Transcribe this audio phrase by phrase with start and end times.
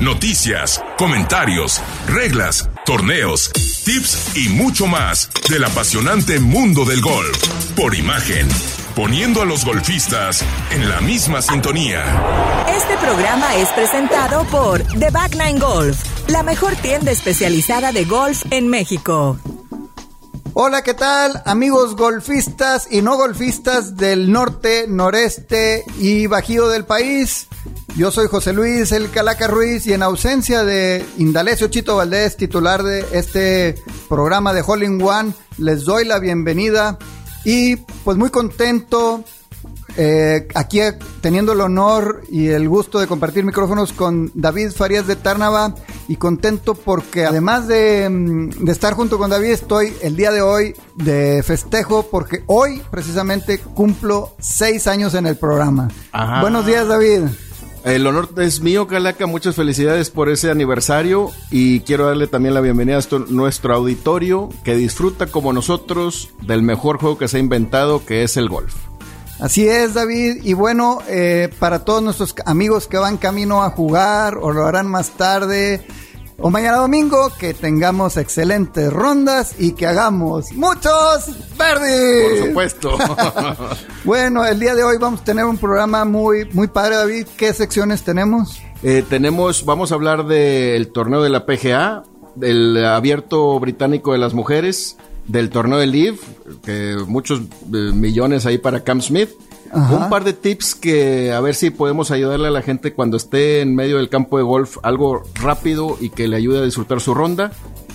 [0.00, 3.50] Noticias, comentarios, reglas, torneos,
[3.84, 7.36] tips y mucho más del apasionante mundo del golf.
[7.74, 8.46] Por imagen,
[8.94, 12.04] poniendo a los golfistas en la misma sintonía.
[12.76, 18.68] Este programa es presentado por The Backline Golf, la mejor tienda especializada de golf en
[18.68, 19.36] México.
[20.54, 21.42] Hola, ¿qué tal?
[21.44, 27.47] Amigos golfistas y no golfistas del norte, noreste y bajío del país.
[27.98, 32.84] Yo soy José Luis El Calaca Ruiz y en ausencia de Indalecio Chito Valdés, titular
[32.84, 33.74] de este
[34.08, 36.96] programa de Holling One, les doy la bienvenida
[37.44, 39.24] y pues muy contento
[39.96, 40.78] eh, aquí
[41.20, 45.74] teniendo el honor y el gusto de compartir micrófonos con David Farías de Tárnava
[46.06, 50.40] y contento porque además de, mm, de, estar junto con David estoy el día de
[50.40, 55.88] hoy de festejo porque hoy precisamente cumplo seis años en el programa.
[56.12, 56.42] Ajá.
[56.42, 57.22] Buenos días David.
[57.84, 59.26] El honor es mío, Calaca.
[59.26, 64.74] Muchas felicidades por ese aniversario y quiero darle también la bienvenida a nuestro auditorio que
[64.74, 68.74] disfruta como nosotros del mejor juego que se ha inventado, que es el golf.
[69.40, 70.42] Así es, David.
[70.42, 74.88] Y bueno, eh, para todos nuestros amigos que van camino a jugar o lo harán
[74.88, 75.86] más tarde
[76.40, 82.38] o mañana domingo, que tengamos excelentes rondas y que hagamos muchos verdes.
[82.38, 82.98] Por supuesto.
[84.04, 87.26] bueno, el día de hoy vamos a tener un programa muy, muy padre, David.
[87.36, 88.60] ¿Qué secciones tenemos?
[88.84, 92.04] Eh, tenemos, vamos a hablar del torneo de la PGA,
[92.36, 96.18] del abierto británico de las mujeres, del torneo de Live,
[96.64, 99.30] que muchos eh, millones ahí para Cam Smith.
[99.72, 99.96] Ajá.
[99.96, 103.60] Un par de tips que a ver si podemos ayudarle a la gente cuando esté
[103.60, 107.14] en medio del campo de golf, algo rápido y que le ayude a disfrutar su
[107.14, 107.52] ronda.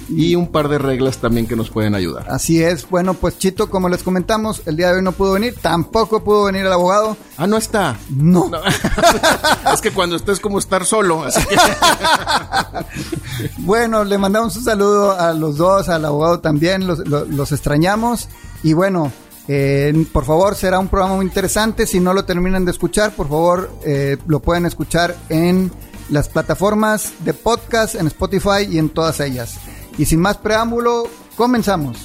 [0.10, 2.26] Y un par de reglas también que nos pueden ayudar.
[2.30, 2.90] Así es.
[2.90, 5.56] Bueno, pues Chito, como les comentamos, el día de hoy no pudo venir.
[5.62, 7.16] Tampoco pudo venir el abogado.
[7.38, 7.98] Ah, no está.
[8.10, 8.50] No.
[8.50, 8.60] no.
[9.74, 11.24] es que cuando estés como estar solo.
[11.24, 11.56] Así que...
[13.60, 16.86] bueno, le mandamos un saludo a los dos, al abogado también.
[16.86, 18.28] Los, los, los extrañamos.
[18.62, 19.12] Y bueno,
[19.48, 21.86] eh, por favor, será un programa muy interesante.
[21.86, 25.72] Si no lo terminan de escuchar, por favor, eh, lo pueden escuchar en
[26.09, 29.56] las plataformas de podcast, en Spotify y en todas ellas.
[29.98, 31.98] Y sin más preámbulo, comenzamos.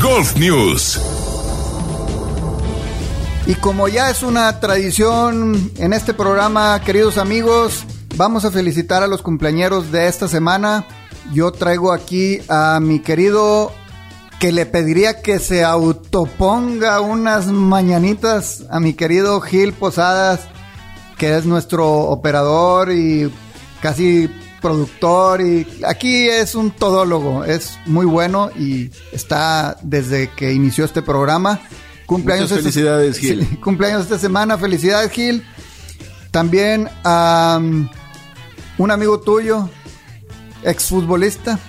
[0.00, 1.00] Golf News.
[3.46, 7.84] Y como ya es una tradición en este programa, queridos amigos,
[8.16, 10.86] vamos a felicitar a los cumpleañeros de esta semana.
[11.32, 13.72] Yo traigo aquí a mi querido
[14.42, 20.40] que le pediría que se autoponga unas mañanitas a mi querido Gil Posadas,
[21.16, 23.32] que es nuestro operador y
[23.80, 24.28] casi
[24.60, 31.02] productor y aquí es un todólogo, es muy bueno y está desde que inició este
[31.02, 31.60] programa.
[32.06, 33.60] Cumpleaños Muchas felicidades, este, Gil.
[33.60, 35.46] Cumpleaños esta semana, felicidades, Gil.
[36.32, 37.88] También a um,
[38.78, 39.70] un amigo tuyo,
[40.64, 41.60] exfutbolista.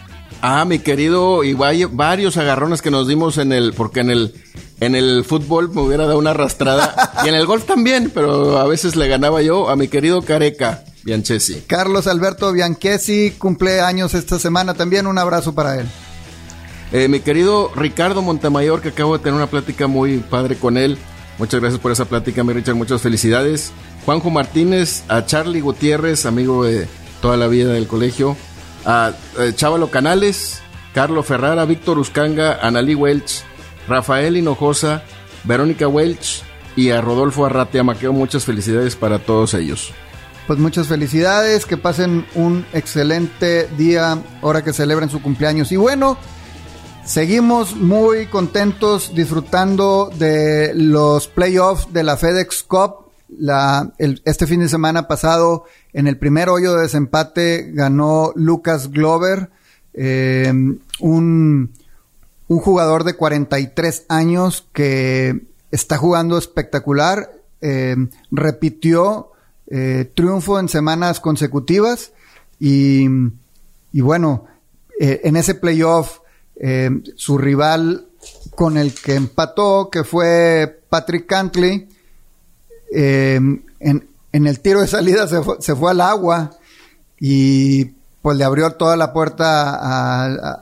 [0.46, 4.34] Ah, mi querido, y varios agarrones que nos dimos en el, porque en el,
[4.82, 8.68] en el fútbol me hubiera dado una arrastrada, y en el golf también, pero a
[8.68, 11.64] veces le ganaba yo a mi querido Careca Bianchesi.
[11.66, 15.88] Carlos Alberto Bianchesi cumple años esta semana también, un abrazo para él.
[16.92, 20.98] Eh, mi querido Ricardo Montemayor, que acabo de tener una plática muy padre con él.
[21.38, 22.76] Muchas gracias por esa plática, mi Richard.
[22.76, 23.72] Muchas felicidades.
[24.06, 26.86] Juanjo Martínez, a Charlie Gutiérrez, amigo de
[27.22, 28.36] toda la vida del colegio.
[28.86, 30.62] A, a Chávalo Canales,
[30.94, 33.44] Carlos Ferrara, Víctor Uscanga, Analí Welch,
[33.88, 35.04] Rafael Hinojosa,
[35.44, 36.44] Verónica Welch
[36.76, 38.14] y a Rodolfo Arratia Maqueo.
[38.14, 39.92] Muchas felicidades para todos ellos.
[40.48, 45.72] Pues muchas felicidades, que pasen un excelente día ahora que celebren su cumpleaños.
[45.72, 46.18] Y bueno,
[47.06, 53.03] Seguimos muy contentos disfrutando de los playoffs de la FedEx Cup.
[54.26, 59.50] Este fin de semana pasado, en el primer hoyo de desempate, ganó Lucas Glover,
[59.94, 60.52] eh,
[61.00, 61.74] un,
[62.48, 65.42] jugador de 43 años que
[65.72, 67.32] está jugando espectacular.
[67.62, 67.96] Eh,
[68.30, 69.32] repitió
[69.68, 72.12] eh, triunfo en semanas consecutivas
[72.60, 73.08] y,
[73.94, 74.46] bueno,
[75.00, 76.20] eh, en ese playoff
[77.16, 78.08] su rival
[78.56, 81.90] con el que empató, que fue Patrick Cantley,
[82.94, 83.40] eh,
[83.80, 86.52] en, el tiro de salida se fue, al agua
[87.20, 87.86] y
[88.22, 89.76] pues le abrió toda la puerta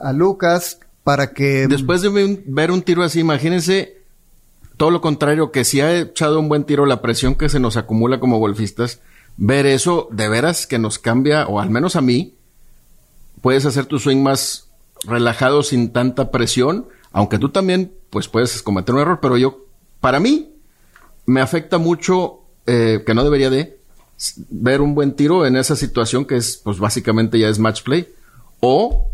[0.08, 1.68] a, Lucas para que...
[1.68, 4.02] Después de ver un tiro así, imagínense
[4.78, 7.78] todo lo contrario, que si ha echado un buen tiro, la presión que se nos
[7.78, 9.00] acumula como golfistas,
[9.38, 12.34] ver eso de veras que nos cambia, o al menos a mí,
[13.42, 14.70] puedes hacer tu swing más
[15.04, 19.66] relajado sin tanta presión, aunque tú también pues puedes cometer un error, pero yo,
[20.00, 20.51] para mí,
[21.32, 23.80] me afecta mucho, eh, que no debería de,
[24.50, 28.08] ver un buen tiro en esa situación que es, pues básicamente ya es match play,
[28.60, 29.08] o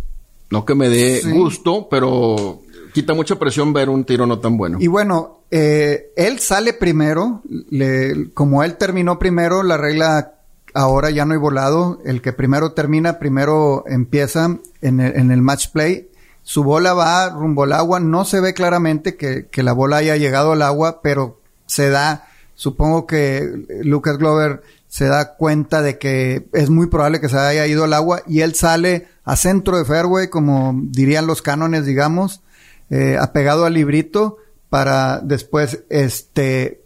[0.49, 1.31] no que me dé Sí.
[1.31, 2.59] gusto, pero
[2.93, 4.77] quita mucha presión ver un tiro no tan bueno.
[4.81, 10.33] Y bueno, eh, él sale primero, le- como él terminó primero, la regla
[10.73, 15.41] ahora ya no hay volado, el que primero termina, primero empieza en el, en el
[15.41, 16.09] match play,
[16.43, 20.17] su bola va rumbo al agua, no se ve claramente que, que la bola haya
[20.17, 23.47] llegado al agua, pero se da, supongo que
[23.83, 27.93] Lucas Glover se da cuenta de que es muy probable que se haya ido al
[27.93, 32.41] agua y él sale a centro de fairway, como dirían los cánones, digamos,
[32.89, 34.37] eh, apegado al librito
[34.69, 36.81] para después este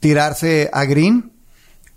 [0.00, 1.32] tirarse a green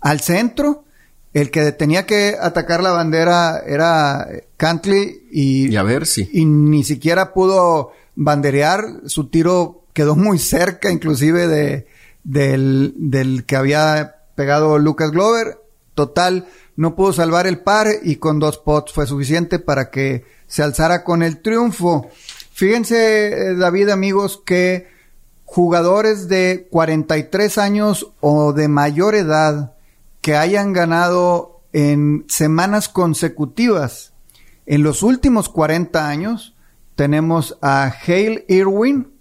[0.00, 0.84] al centro
[1.32, 4.26] el que tenía que atacar la bandera era
[4.56, 6.28] Cantley y, Y a ver si.
[6.32, 11.86] y ni siquiera pudo banderear su tiro quedó muy cerca inclusive de
[12.26, 15.62] del, del que había pegado Lucas Glover
[15.94, 20.62] total no pudo salvar el par y con dos pots fue suficiente para que se
[20.62, 22.10] alzara con el triunfo
[22.52, 24.88] fíjense eh, David amigos que
[25.44, 29.74] jugadores de 43 años o de mayor edad
[30.20, 34.12] que hayan ganado en semanas consecutivas.
[34.66, 36.54] En los últimos 40 años
[36.96, 39.12] tenemos a Hale Irwin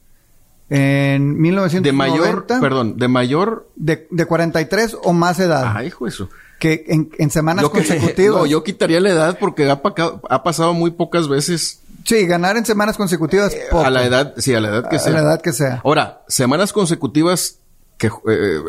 [0.69, 3.67] en 1990 De mayor, perdón, de mayor.
[3.75, 6.29] de, de 43 o más edad Ay, hijo eso.
[6.59, 8.35] que en, en semanas Yo, que- consecutivas.
[8.39, 12.97] no, yo quitaría la edad porque ha, pasado muy pocas veces Sí, ganar en semanas
[12.97, 13.83] consecutivas poco.
[13.83, 15.13] a la edad, sí, a la edad que A sea.
[15.13, 15.81] la edad que sea.
[15.83, 17.57] Ahora, semanas consecutivas
[17.97, 18.61] que eh, eh,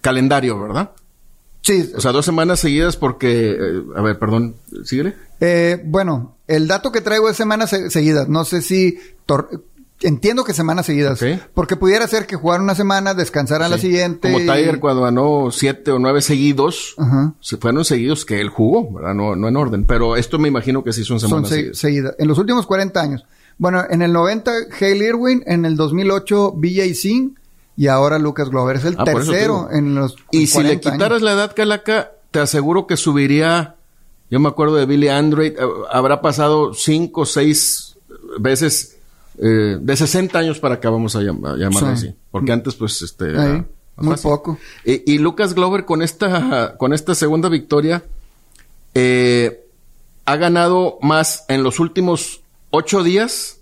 [0.00, 0.90] calendario, ¿verdad?
[1.62, 5.16] Sí, O sea, dos semanas seguidas porque, eh, a ver, perdón, síguele.
[5.40, 8.28] Eh, bueno, el dato que traigo es semanas se- seguidas.
[8.28, 8.98] No sé si...
[10.00, 11.20] Entiendo que semanas seguidas.
[11.20, 11.28] Ok.
[11.54, 14.30] Porque pudiera ser que jugaran una semana, descansaran la siguiente.
[14.30, 17.34] Como y- Tiger cuando ganó siete o nueve seguidos, Ajá.
[17.40, 19.14] se fueron seguidos que él jugó, ¿verdad?
[19.14, 19.84] No, no en orden.
[19.84, 21.78] Pero esto me imagino que sí son son semanas se- seguidas.
[21.78, 22.14] seguidas.
[22.18, 23.24] En los últimos 40 años.
[23.58, 25.42] Bueno, en el 90, Hale Irwin.
[25.46, 27.36] En el 2008, BJ Singh.
[27.76, 28.76] Y ahora Lucas Glover.
[28.76, 31.22] Es el Ah, tercero en los Y si le 40 quitaras años.
[31.22, 33.74] la edad, Calaca, te aseguro que subiría.
[34.30, 35.56] Yo me acuerdo de Billy Andre, eh,
[35.90, 37.96] habrá pasado cinco o seis
[38.38, 38.97] veces
[39.40, 42.06] eh, de 60 años para acá, vamos a, llam- a llamarlo Sí.
[42.08, 42.14] así.
[42.30, 43.30] Porque antes, pues, este.
[43.30, 43.64] Era más
[43.96, 44.30] muy fácil.
[44.30, 44.58] poco.
[44.84, 48.02] Y, y Lucas Glover con esta, con esta segunda victoria
[48.94, 49.64] eh,
[50.24, 52.40] ha ganado más en los últimos
[52.70, 53.60] ocho días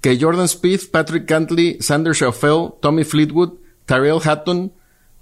[0.00, 3.54] que Jordan Spieth, Patrick Cantley, Sander Schaffel, Tommy Fleetwood,
[3.86, 4.72] Tyrell Hatton,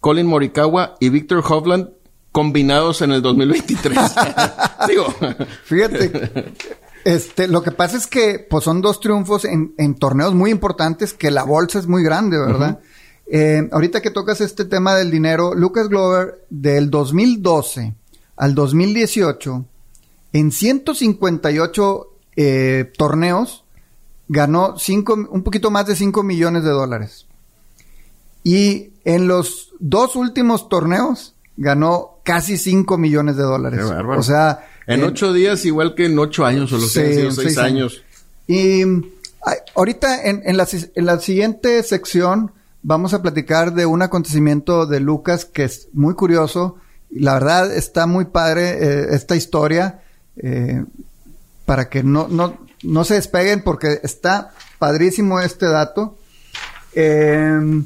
[0.00, 1.88] Colin Morikawa y Victor Hovland
[2.30, 3.98] combinados en el 2023.
[4.88, 5.06] Digo,
[5.64, 6.10] Fíjate.
[7.04, 11.14] Este, lo que pasa es que pues son dos triunfos en, en torneos muy importantes
[11.14, 12.80] que la bolsa es muy grande, ¿verdad?
[13.30, 17.94] Eh, ahorita que tocas este tema del dinero, Lucas Glover del 2012
[18.36, 19.64] al 2018
[20.32, 22.06] en 158
[22.36, 23.64] eh, torneos
[24.28, 27.26] ganó cinco, un poquito más de 5 millones de dólares.
[28.44, 33.80] Y en los dos últimos torneos ganó casi 5 millones de dólares.
[33.86, 34.18] Qué.
[34.18, 37.14] O sea, en eh, ocho días igual que en ocho años o lo que Sí,
[37.14, 38.02] seis seis años.
[38.46, 42.50] y ay, ahorita en, en la, en la siguiente sección
[42.82, 46.76] vamos a platicar de un acontecimiento de Lucas que es muy curioso.
[47.10, 50.00] La verdad está muy padre eh, esta historia
[50.36, 50.84] eh,
[51.66, 56.16] para que no, no, no se despeguen porque está padrísimo este dato.
[56.94, 57.82] Eh,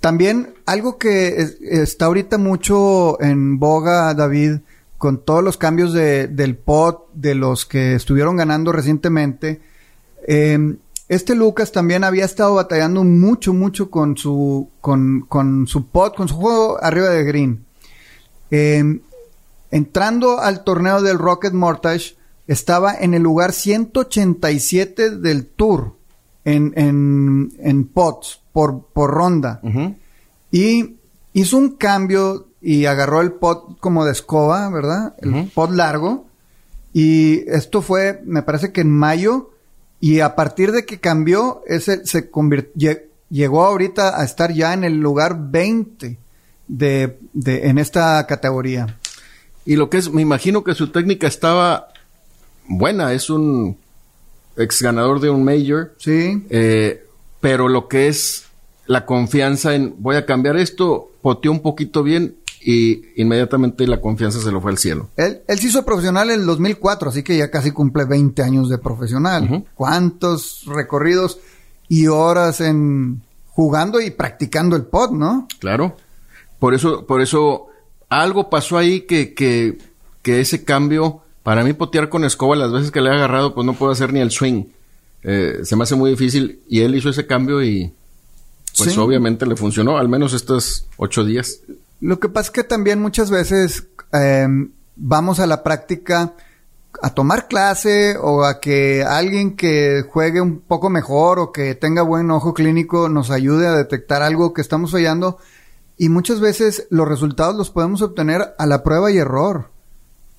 [0.00, 4.58] también algo que es- está ahorita mucho en boga, David,
[5.06, 9.60] con todos los cambios de, del pot, de los que estuvieron ganando recientemente.
[10.26, 16.16] eh, este Lucas también había estado batallando mucho, mucho con su, con, con su pot,
[16.16, 17.64] con su juego arriba de green.
[18.50, 18.98] Eh,
[19.70, 22.16] entrando al torneo del Rocket Mortgage,
[22.48, 25.94] estaba en el lugar 187 del Tour
[26.44, 29.60] en, en, en pots por, por ronda.
[30.50, 30.96] Y
[31.32, 35.14] hizo un cambio y agarró el pot como de escoba, ¿verdad?
[35.22, 36.26] El pot largo.
[36.92, 39.52] Y esto fue, me parece que en mayo.
[40.00, 42.98] Y a partir de que cambió, ese se convirtió,
[43.30, 46.18] llegó ahorita a estar ya en el lugar 20
[46.66, 48.98] de, de, en esta categoría.
[49.64, 51.90] Y lo que es, me imagino que su técnica estaba
[52.66, 53.76] buena, es un
[54.56, 55.94] ex ganador de un major.
[55.98, 56.44] Sí.
[56.50, 57.06] Eh,
[57.40, 58.46] pero lo que es
[58.86, 64.40] la confianza en voy a cambiar esto, poteó un poquito bien y inmediatamente la confianza
[64.40, 65.08] se lo fue al cielo.
[65.16, 68.68] Él, él se hizo profesional en el 2004, así que ya casi cumple 20 años
[68.68, 69.64] de profesional.
[69.74, 71.38] ¿Cuántos recorridos
[71.88, 75.46] y horas en jugando y practicando el pod, no?
[75.60, 75.96] Claro.
[76.58, 77.66] Por eso, por eso
[78.08, 79.78] algo pasó ahí que, que,
[80.22, 83.64] que ese cambio, para mí potear con escoba las veces que le he agarrado, pues
[83.66, 84.64] no puedo hacer ni el swing.
[85.22, 87.92] Eh, se me hace muy difícil y él hizo ese cambio y
[88.76, 88.98] pues Sí.
[89.00, 91.60] obviamente le funcionó, al menos estos ocho días.
[92.00, 94.46] Lo que pasa es que también muchas veces eh,
[94.96, 96.34] vamos a la práctica
[97.02, 102.02] a tomar clase o a que alguien que juegue un poco mejor o que tenga
[102.02, 105.38] buen ojo clínico nos ayude a detectar algo que estamos fallando
[105.98, 109.70] y muchas veces los resultados los podemos obtener a la prueba y error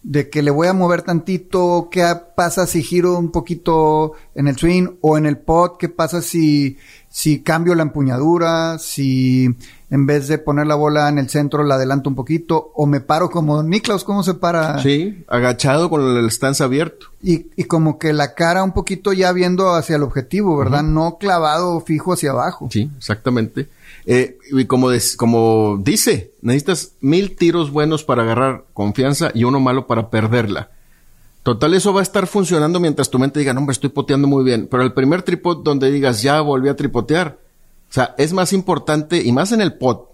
[0.08, 4.56] de que le voy a mover tantito, qué pasa si giro un poquito en el
[4.56, 6.78] swing o en el pot, qué pasa si,
[7.10, 9.54] si cambio la empuñadura, si
[9.90, 13.02] en vez de poner la bola en el centro la adelanto un poquito o me
[13.02, 14.82] paro como Niklaus, ¿cómo se para?
[14.82, 17.08] Sí, agachado con el stance abierto.
[17.22, 20.84] Y, y como que la cara un poquito ya viendo hacia el objetivo, ¿verdad?
[20.84, 22.70] No clavado fijo hacia abajo.
[22.72, 23.68] Sí, exactamente.
[24.10, 29.60] Eh, y como, des- como dice, necesitas mil tiros buenos para agarrar confianza y uno
[29.60, 30.72] malo para perderla.
[31.44, 34.44] Total, eso va a estar funcionando mientras tu mente diga, no, hombre, estoy poteando muy
[34.46, 34.68] bien.
[34.72, 37.38] Pero el primer tripod donde digas, ya volví a tripotear.
[37.90, 40.10] O sea, es más importante, y más en el pot,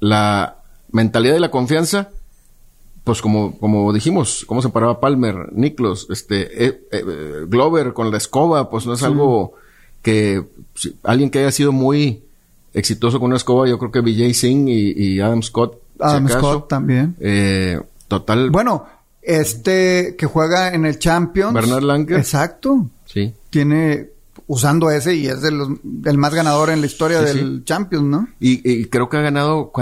[0.00, 0.56] la
[0.90, 2.10] mentalidad de la confianza,
[3.04, 7.02] pues como, como dijimos, cómo se paraba Palmer, Niklos, este, eh, eh,
[7.46, 9.52] Glover con la escoba, pues no es algo
[10.02, 10.44] que
[10.74, 12.24] si- alguien que haya sido muy
[12.78, 15.80] exitoso con una escoba, yo creo que BJ Singh y, y Adam Scott.
[15.98, 16.28] Adam.
[16.28, 17.16] Scott también.
[17.20, 18.50] Eh, total.
[18.50, 18.86] Bueno,
[19.22, 21.52] este que juega en el Champions.
[21.52, 22.18] Bernard Langer.
[22.18, 22.86] Exacto.
[23.04, 23.32] Sí.
[23.50, 24.10] Tiene
[24.46, 28.04] usando ese y es de los, del más ganador en la historia Sí, del Champions,
[28.04, 28.28] ¿no?
[28.40, 29.72] Y, y creo que ha ganado,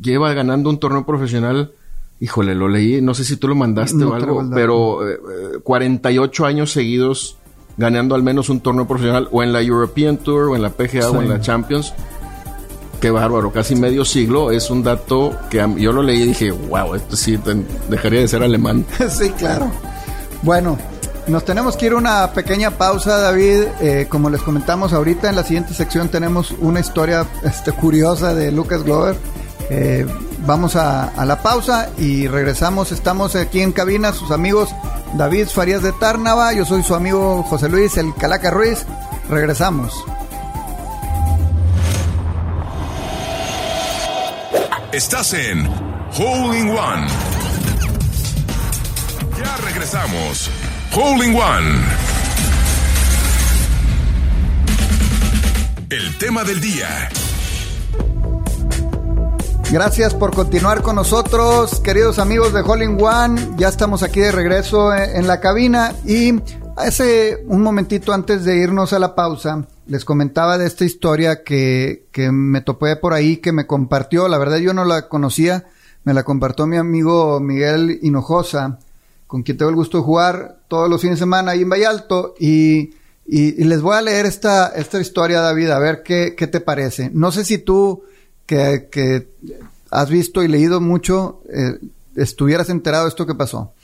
[0.00, 1.72] lleva ganando un torneo profesional.
[2.20, 5.14] Híjole, lo leí, no sé si tú lo mandaste No o algo, el pero eh,
[5.56, 7.36] eh, 48 años seguidos
[7.76, 11.10] ganando al menos un torneo profesional o en la European Tour o en la PGA
[11.10, 11.92] o en la Champions.
[13.02, 14.52] Qué bárbaro, casi medio siglo.
[14.52, 17.36] Es un dato que yo lo leí y dije, wow, esto sí
[17.88, 18.86] dejaría de ser alemán.
[19.10, 19.72] sí, claro.
[20.42, 20.78] Bueno,
[21.26, 23.64] nos tenemos que ir a una pequeña pausa, David.
[23.80, 28.52] Eh, como les comentamos ahorita, en la siguiente sección tenemos una historia este, curiosa de
[28.52, 29.16] Lucas Glover.
[29.68, 30.06] Eh,
[30.46, 32.92] vamos a, a la pausa y regresamos.
[32.92, 34.68] Estamos aquí en cabina, sus amigos
[35.14, 36.52] David Farías de Tárnava.
[36.52, 38.86] Yo soy su amigo José Luis El Calaca Ruiz.
[39.28, 40.04] Regresamos.
[44.92, 45.66] Estás en
[46.18, 47.06] Hole in One.
[49.38, 50.50] Ya regresamos.
[50.94, 51.80] Hole in One.
[55.88, 57.08] El tema del día.
[59.70, 63.54] Gracias por continuar con nosotros, queridos amigos de Hole in One.
[63.56, 66.34] Ya estamos aquí de regreso en en la cabina y
[66.76, 72.06] hace un momentito antes de irnos a la pausa, les comentaba de esta historia que,
[72.12, 74.26] que me topé por ahí, que me compartió.
[74.26, 75.66] La verdad yo no la conocía,
[76.04, 78.78] me la compartió mi amigo Miguel Hinojosa,
[79.26, 82.34] con quien tengo el gusto de jugar todos los fines de semana ahí en Vallalto.
[82.40, 82.94] Y,
[83.26, 87.10] y- les voy a leer esta, esta historia, David, a ver qué, qué te parece.
[87.12, 88.02] No sé si tú
[88.46, 89.28] que, que
[89.90, 91.78] has visto y leído mucho, eh,
[92.16, 93.74] estuvieras enterado de esto que pasó.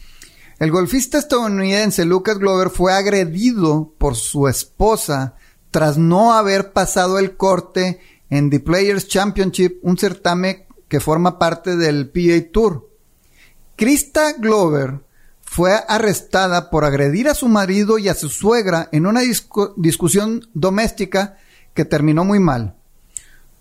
[0.58, 5.34] El golfista estadounidense Lucas Glover fue agredido por su esposa
[5.70, 11.76] tras no haber pasado el corte en The Players Championship, un certamen que forma parte
[11.76, 12.88] del PA Tour.
[13.76, 15.00] Krista Glover
[15.42, 20.46] fue arrestada por agredir a su marido y a su suegra en una discu- discusión
[20.52, 21.36] doméstica
[21.74, 22.74] que terminó muy mal.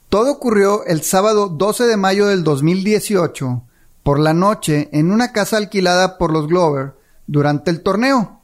[0.09, 3.61] Todo ocurrió el sábado 12 de mayo del 2018
[4.03, 6.93] por la noche en una casa alquilada por los Glover
[7.27, 8.41] durante el torneo.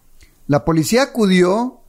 [0.47, 1.79] La policía acudió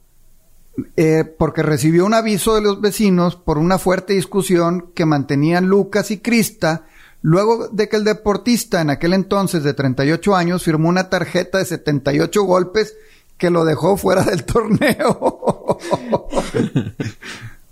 [0.97, 6.11] eh, porque recibió un aviso de los vecinos por una fuerte discusión que mantenían Lucas
[6.11, 6.85] y Krista
[7.21, 11.65] luego de que el deportista en aquel entonces de 38 años firmó una tarjeta de
[11.65, 12.95] 78 golpes
[13.37, 15.79] que lo dejó fuera del torneo.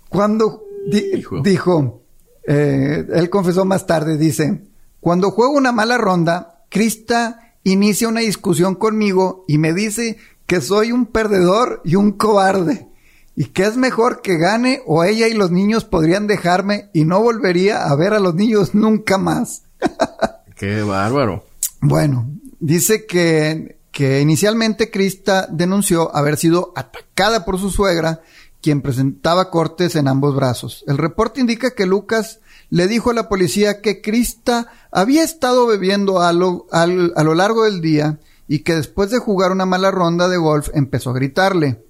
[0.08, 2.02] Cuando di- dijo,
[2.46, 4.62] eh, él confesó más tarde, dice,
[5.00, 10.92] cuando juego una mala ronda, Krista inicia una discusión conmigo y me dice que soy
[10.92, 12.88] un perdedor y un cobarde
[13.36, 17.20] y que es mejor que gane o ella y los niños podrían dejarme y no
[17.20, 19.62] volvería a ver a los niños nunca más.
[20.56, 21.44] Qué bárbaro.
[21.80, 28.22] Bueno, dice que, que inicialmente Krista denunció haber sido atacada por su suegra,
[28.62, 30.84] quien presentaba cortes en ambos brazos.
[30.86, 36.22] El reporte indica que Lucas le dijo a la policía que Krista había estado bebiendo
[36.22, 40.28] a lo, a lo largo del día y que después de jugar una mala ronda
[40.28, 41.84] de golf empezó a gritarle.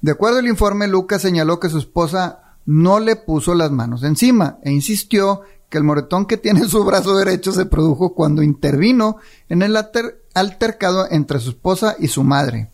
[0.00, 4.58] De acuerdo al informe, Lucas señaló que su esposa no le puso las manos encima
[4.62, 9.16] e insistió que el moretón que tiene en su brazo derecho se produjo cuando intervino
[9.48, 9.76] en el
[10.34, 12.70] altercado entre su esposa y su madre.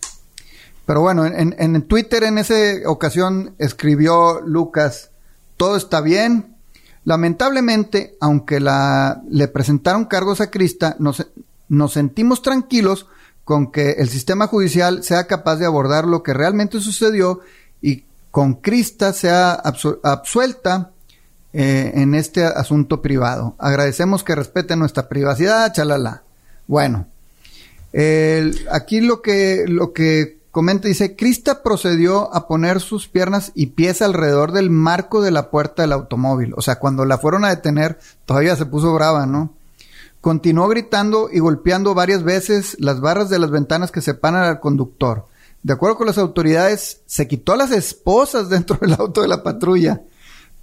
[0.85, 5.11] Pero bueno, en, en Twitter en esa ocasión escribió Lucas,
[5.57, 6.57] todo está bien.
[7.05, 11.25] Lamentablemente, aunque la, le presentaron cargos a Crista, nos,
[11.67, 13.07] nos sentimos tranquilos
[13.43, 17.41] con que el sistema judicial sea capaz de abordar lo que realmente sucedió
[17.81, 20.91] y con Crista sea absuelta
[21.51, 23.55] eh, en este asunto privado.
[23.59, 26.23] Agradecemos que respeten nuestra privacidad, chalala.
[26.67, 27.07] Bueno,
[28.71, 34.01] aquí lo que, lo que comenta dice, Crista procedió a poner sus piernas y pies
[34.01, 36.53] alrededor del marco de la puerta del automóvil.
[36.55, 39.53] O sea, cuando la fueron a detener, todavía se puso brava, ¿no?
[40.23, 45.25] Continuó gritando y golpeando varias veces las barras de las ventanas que separan al conductor.
[45.63, 50.01] De acuerdo con las autoridades, se quitó las esposas dentro del auto de la patrulla.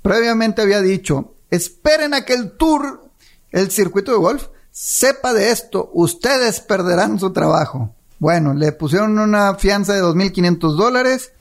[0.01, 3.05] Previamente había dicho, esperen a que el tour,
[3.51, 7.95] el circuito de golf, sepa de esto, ustedes perderán su trabajo.
[8.19, 11.33] Bueno, le pusieron una fianza de 2.500 dólares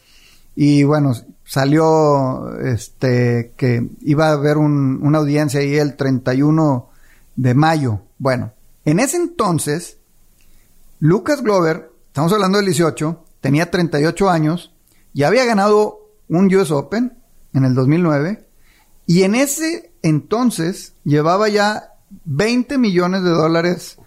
[0.58, 1.14] y bueno,
[1.46, 6.90] salió este que iba a haber una audiencia ahí el 31
[7.38, 8.02] de mayo.
[8.20, 9.98] Bueno, en ese entonces,
[11.00, 14.74] Lucas Glover, estamos hablando del 18, tenía 38 años,
[15.14, 17.18] ya había ganado un US Open
[17.54, 18.46] en el 2009
[19.08, 21.94] y en ese entonces llevaba ya
[22.26, 23.98] 20 millones de dólares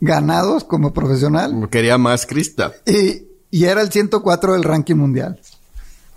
[0.00, 1.68] ganados como profesional.
[1.70, 2.72] Quería más Crista.
[2.86, 5.40] Y, y era el 104 del ranking mundial.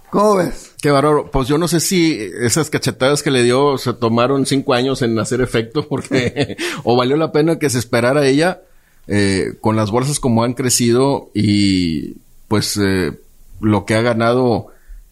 [0.09, 0.74] ¿Cómo ves?
[0.85, 1.31] Qué bárbaro.
[1.31, 5.17] Pues yo no sé si esas cachetadas que le dio se tomaron cinco años en
[5.17, 8.61] hacer efecto porque o valió la pena que se esperara ella
[9.07, 12.17] eh, con las bolsas como han crecido y
[12.47, 13.13] pues eh,
[13.61, 14.67] lo que ha ganado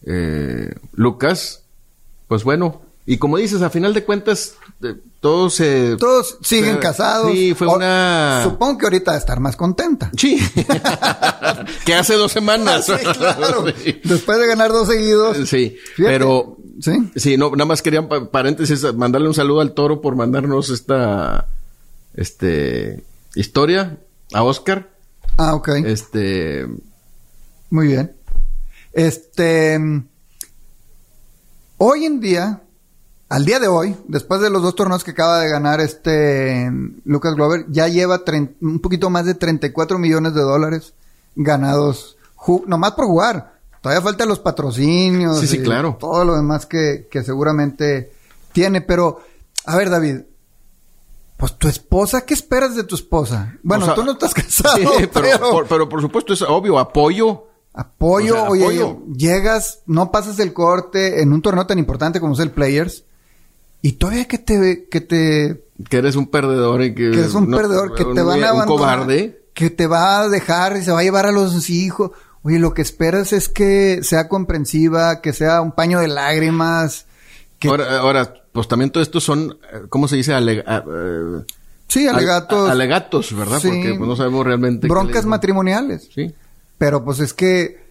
[0.06, 1.64] eh, Lucas,
[2.28, 2.80] pues bueno.
[3.04, 4.54] Y como dices, a final de cuentas,
[5.18, 5.96] todos se...
[5.96, 7.32] Todos siguen casados.
[7.32, 8.42] Sí, fue una...
[8.44, 10.12] Supongo que ahorita va a estar más contenta.
[10.16, 10.38] Sí.
[11.84, 12.86] que hace dos semanas.
[12.86, 13.64] sí, claro.
[14.04, 15.48] Después de ganar dos seguidos.
[15.48, 15.76] Sí.
[15.96, 16.56] Pero...
[16.80, 17.10] Sí.
[17.14, 21.48] Sí, no, nada más quería, paréntesis, mandarle un saludo al toro por mandarnos esta...
[22.14, 23.04] Este...
[23.34, 23.98] Historia
[24.32, 24.90] a Oscar.
[25.36, 25.68] Ah, ok.
[25.84, 26.66] Este...
[27.70, 28.12] Muy bien.
[28.92, 29.78] Este...
[31.78, 32.60] Hoy en día
[33.28, 36.70] al día de hoy, después de los dos torneos que acaba de ganar este
[37.04, 38.22] Lucas Glover, ya lleva
[38.60, 40.94] un poquito más de 34 millones de dólares
[41.34, 42.16] ganados,
[42.66, 43.54] nomás por jugar.
[43.80, 45.40] Todavía faltan los patrocinios.
[45.40, 45.96] Sí, sí, claro.
[46.00, 48.12] Todo lo demás que, seguramente
[48.52, 48.80] tiene.
[48.80, 49.20] Pero,
[49.66, 50.20] a ver, David,
[51.36, 53.58] pues tu esposa, ¿qué esperas de tu esposa?
[53.62, 54.76] Bueno, tú no estás casado.
[54.98, 57.48] Sí, pero, Por, supuesto es obvio, apoyo.
[57.74, 62.52] Apoyo, oye, llegas, no pasas el corte en un torneo tan importante como es el
[62.52, 63.04] Players
[63.84, 65.66] y todavía que te, que te...
[65.90, 67.10] Que eres un perdedor y que...
[67.10, 68.68] Que eres un perdedor, que te van a abandonar.
[68.70, 69.43] Un cobarde.
[69.54, 72.10] Que te va a dejar y se va a llevar a los hijos.
[72.42, 77.06] Oye, lo que esperas es que sea comprensiva, que sea un paño de lágrimas.
[77.66, 79.56] Ahora, ahora, pues también todo esto son,
[79.88, 80.32] ¿cómo se dice?
[80.36, 80.62] Eh,
[81.88, 82.68] sí, alegatos.
[82.68, 83.60] alegatos, ¿verdad?
[83.62, 84.88] Porque pues, no sabemos realmente.
[84.88, 86.10] Broncas matrimoniales.
[86.14, 86.34] Sí.
[86.76, 87.82] Pero pues es que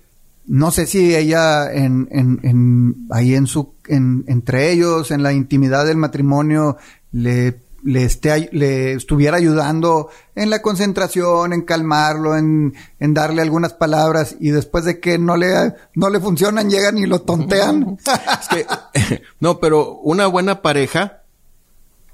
[0.45, 5.33] no sé si ella en, en, en ahí en su en, entre ellos en la
[5.33, 6.77] intimidad del matrimonio
[7.11, 13.73] le le, esté, le estuviera ayudando en la concentración, en calmarlo, en, en, darle algunas
[13.73, 17.97] palabras y después de que no le, no le funcionan, llegan y lo tontean.
[19.39, 21.23] no, pero una buena pareja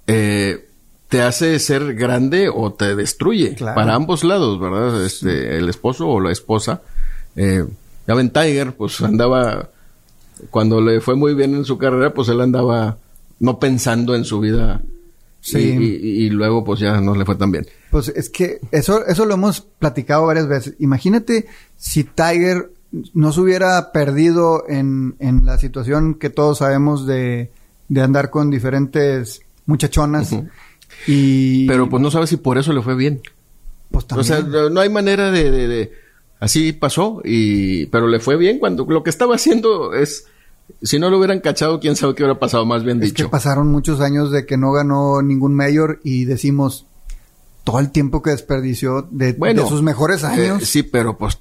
[0.07, 0.67] eh,
[1.07, 5.05] te hace ser grande o te destruye para ambos lados, ¿verdad?
[5.05, 6.81] Este, el esposo o la esposa.
[7.35, 7.65] Eh,
[8.07, 9.69] ya ven Tiger, pues andaba,
[10.49, 12.97] cuando le fue muy bien en su carrera, pues él andaba
[13.39, 14.81] no pensando en su vida.
[15.41, 15.57] Sí.
[15.59, 17.65] Y, luego pues ya no le fue tan bien.
[17.91, 20.75] Pues es que eso, eso lo hemos platicado varias veces.
[20.79, 21.47] Imagínate
[21.77, 22.71] si Tiger
[23.13, 27.51] no se hubiera perdido en, en la situación que todos sabemos de,
[27.87, 30.35] de andar con diferentes muchachonas.
[31.07, 31.67] y...
[31.67, 33.21] Pero pues no sabes si por eso le fue bien.
[33.91, 34.21] Pues también.
[34.21, 35.91] O sea, no hay manera de
[36.39, 40.25] Así pasó, y, pero le fue bien cuando lo que estaba haciendo es
[40.81, 43.29] Si no lo hubieran cachado, quién sabe qué hubiera pasado, más bien Es que dicho.
[43.29, 46.85] pasaron muchos años de que no ganó ningún mayor y decimos
[47.63, 50.63] todo el tiempo que desperdició de, Bueno, de sus mejores Eh, años.
[50.67, 51.39] sí, pero pues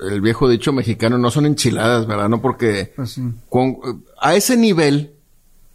[0.00, 2.28] el viejo dicho mexicano no son enchiladas, ¿verdad?
[2.28, 3.22] No porque Pues sí.
[3.48, 5.14] con- a ese nivel,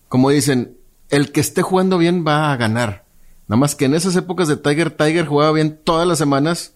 [0.07, 0.77] como dicen,
[1.09, 3.05] el que esté jugando bien va a ganar.
[3.47, 6.73] Nada más que en esas épocas de Tiger, Tiger jugaba bien todas las semanas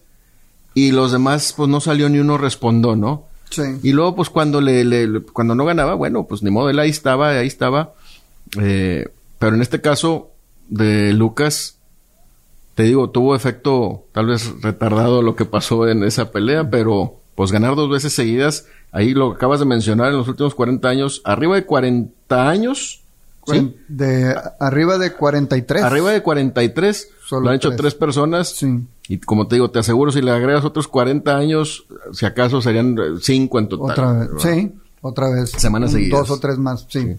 [0.74, 3.24] y los demás, pues no salió ni uno respondó, ¿no?
[3.50, 3.62] Sí.
[3.82, 6.78] Y luego, pues cuando le, le- le- cuando no ganaba, bueno, pues ni modo, él
[6.78, 7.94] ahí estaba, ahí estaba.
[8.60, 10.30] Eh, pero en este caso
[10.68, 11.76] de Lucas,
[12.74, 17.52] te digo, tuvo efecto tal vez retardado lo que pasó en esa pelea, pero pues
[17.52, 21.54] ganar dos veces seguidas, ahí lo acabas de mencionar en los últimos 40 años, arriba
[21.54, 23.02] de 40 años,
[23.46, 23.76] ¿sí?
[23.88, 25.82] De arriba de 43.
[25.84, 27.78] Arriba de 43, Solo lo han hecho tres.
[27.80, 28.48] tres personas.
[28.48, 28.80] Sí.
[29.08, 32.96] Y como te digo, te aseguro, si le agregas otros 40 años, si acaso serían
[33.20, 33.90] 5 en total.
[33.92, 34.28] Otra vez.
[34.30, 34.42] ¿verdad?
[34.42, 35.50] Sí, otra vez.
[35.52, 36.18] Semanas seguidas.
[36.20, 37.16] Dos o tres más, sí.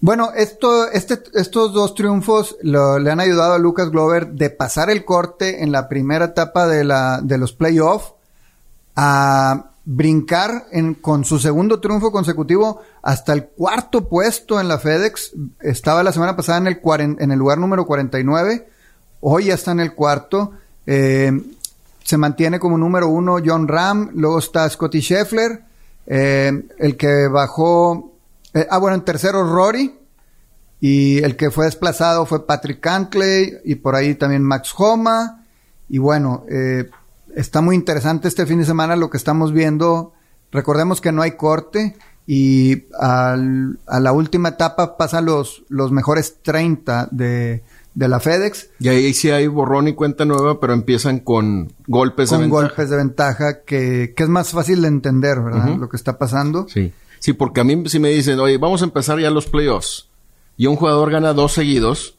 [0.00, 4.90] Bueno, esto, este, estos dos triunfos lo- le han ayudado a Lucas Glover de pasar
[4.90, 8.12] el corte en la primera etapa de, la, de los playoffs
[8.96, 15.32] a brincar en, con su segundo triunfo consecutivo hasta el cuarto puesto en la FedEx.
[15.60, 18.68] Estaba la semana pasada en el, cuaren- en el lugar número 49.
[19.20, 20.52] Hoy ya está en el cuarto.
[20.86, 21.32] Eh,
[22.04, 24.10] se mantiene como número uno John Ram.
[24.14, 25.64] Luego está Scotty Scheffler.
[26.06, 28.12] eh, el que bajó.
[28.54, 29.98] eh, ah, bueno, en tercero Rory.
[30.80, 33.58] Y el que fue desplazado fue Patrick Cantley.
[33.64, 35.44] Y por ahí también Max Homa.
[35.88, 36.90] Y bueno, eh,
[37.36, 40.12] está muy interesante este fin de semana lo que estamos viendo.
[40.50, 47.08] Recordemos que no hay corte y a la última etapa pasan los, los mejores 30
[47.10, 51.72] de, de la FedEx Y ahí sí hay borrón y cuenta nueva, pero empiezan con
[51.86, 52.62] golpes de con ventaja.
[52.62, 55.76] golpes de ventaja que, que es más fácil de entender, ¿verdad?
[55.76, 56.66] Lo que está pasando.
[56.68, 56.92] Sí.
[57.18, 60.08] Sí, porque a mí si me dicen, oye, vamos a empezar ya los playoffs,
[60.56, 62.16] y un jugador gana dos seguidos,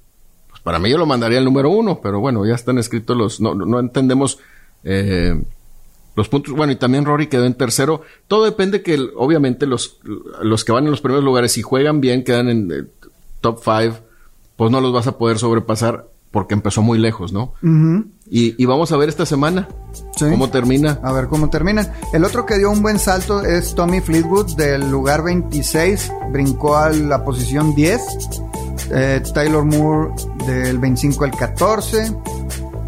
[0.49, 3.41] pues para mí yo lo mandaría al número uno, pero bueno, ya están escritos los,
[3.41, 4.39] no, no entendemos
[4.83, 5.41] eh,
[6.15, 6.53] los puntos.
[6.53, 8.01] Bueno, y también Rory quedó en tercero.
[8.27, 9.99] Todo depende que, obviamente, los,
[10.41, 12.83] los que van en los primeros lugares, si juegan bien, quedan en eh,
[13.41, 13.93] top five,
[14.57, 17.53] pues no los vas a poder sobrepasar porque empezó muy lejos, ¿no?
[18.29, 19.67] Y, y vamos a ver esta semana
[20.15, 20.25] Sí.
[20.31, 20.99] cómo termina.
[21.03, 21.91] A ver cómo terminan.
[22.11, 26.89] El otro que dio un buen salto es Tommy Fleetwood del lugar 26, brincó a
[26.89, 28.01] la posición 10.
[28.91, 30.11] Eh, Taylor Moore
[30.47, 32.11] del 25 al 14.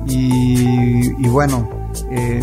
[0.08, 1.70] Y, y bueno,
[2.12, 2.42] eh,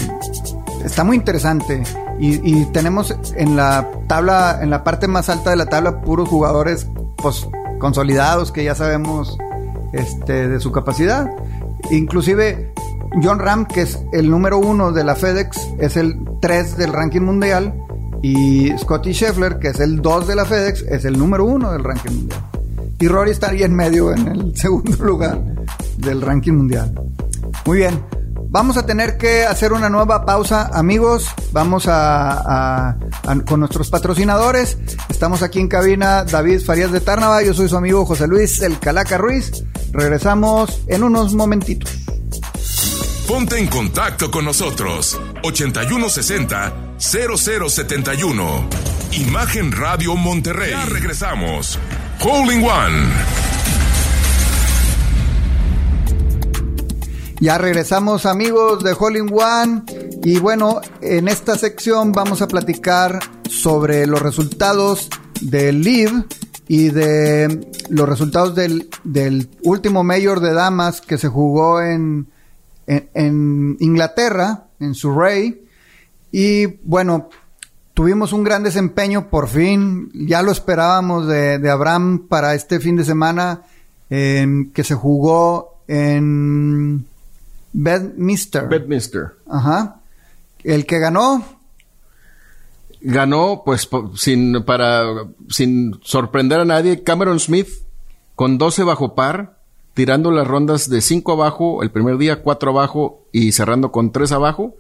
[0.85, 1.83] está muy interesante.
[2.21, 6.29] Y, y tenemos en la tabla, en la parte más alta de la tabla, puros
[6.29, 7.49] jugadores pues,
[7.83, 9.37] consolidados que ya sabemos
[9.93, 11.29] este, de su capacidad.
[11.91, 12.73] Inclusive
[13.23, 17.21] John Ram, que es el número uno de la FedEx, es el 3 del ranking
[17.21, 17.75] mundial.
[18.23, 21.83] Y Scotty Scheffler, que es el 2 de la FedEx, es el número uno del
[21.83, 22.41] ranking mundial.
[23.01, 25.43] Y Rory estaría en medio en el segundo lugar
[25.99, 26.95] del ranking mundial.
[27.67, 28.22] Muy bien.
[28.53, 31.27] Vamos a tener que hacer una nueva pausa, amigos.
[31.53, 32.99] Vamos a,
[33.47, 34.77] con nuestros patrocinadores.
[35.09, 37.43] Estamos aquí en cabina David Farías de Tárnava.
[37.43, 39.65] Yo soy su amigo José Luis El Calaca Ruiz.
[39.93, 41.91] Regresamos en unos momentitos.
[43.27, 45.19] Ponte en contacto con nosotros.
[45.45, 48.69] 8160 0071.
[49.13, 50.73] Imagen Radio Monterrey.
[50.73, 51.79] Ya regresamos.
[52.23, 53.32] Calling One.
[57.43, 59.83] Ya regresamos amigos de Hole in One
[60.23, 63.19] y bueno, en esta sección vamos a platicar
[63.51, 65.09] sobre los resultados
[65.41, 66.25] del Live
[66.69, 72.29] y de los resultados del, del último Mayor de Damas que se jugó en,
[72.87, 75.67] en, Inglaterra, en Surrey.
[76.31, 77.29] Y bueno,
[77.93, 83.05] tuvimos un gran desempeño por fin, ya lo esperábamos de, Abraham para este fin de
[83.05, 83.63] semana
[84.09, 87.07] que se jugó en
[87.73, 88.69] Bedminster.
[88.69, 89.33] Bedminster.
[89.49, 90.01] Ajá.
[90.63, 91.45] El que ganó,
[93.01, 95.05] ganó pues sin para
[95.49, 97.69] sin sorprender a nadie Cameron Smith
[98.37, 99.59] con 12 bajo par
[99.95, 104.31] tirando las rondas de 5 abajo el primer día 4 abajo y cerrando con 3
[104.33, 104.77] abajo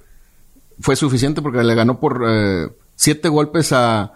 [0.79, 2.25] fue suficiente porque le ganó por
[2.95, 4.13] 7 golpes a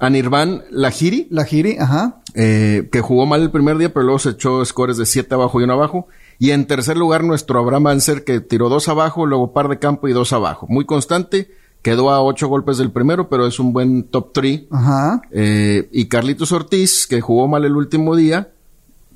[0.00, 2.22] a Nirvan Lahiri la Giri, ajá.
[2.34, 5.60] eh, que jugó mal el primer día, pero luego se echó scores de 7 abajo
[5.60, 6.08] y 1 abajo.
[6.40, 10.08] Y en tercer lugar, nuestro Abraham Anser, que tiró 2 abajo, luego par de campo
[10.08, 10.66] y 2 abajo.
[10.70, 11.50] Muy constante,
[11.82, 14.62] quedó a 8 golpes del primero, pero es un buen top 3.
[14.70, 15.20] Ajá.
[15.30, 18.52] Eh, y Carlitos Ortiz, que jugó mal el último día,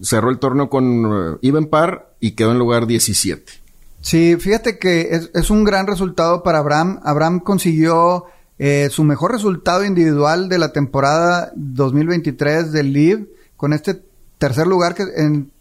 [0.02, 3.50] cerró el torneo con eh, even par y quedó en lugar 17.
[4.02, 7.00] Sí, fíjate que es, es un gran resultado para Abraham.
[7.04, 8.26] Abraham consiguió
[8.58, 14.02] eh, su mejor resultado individual de la temporada 2023 del Live con este
[14.44, 15.06] tercer lugar que,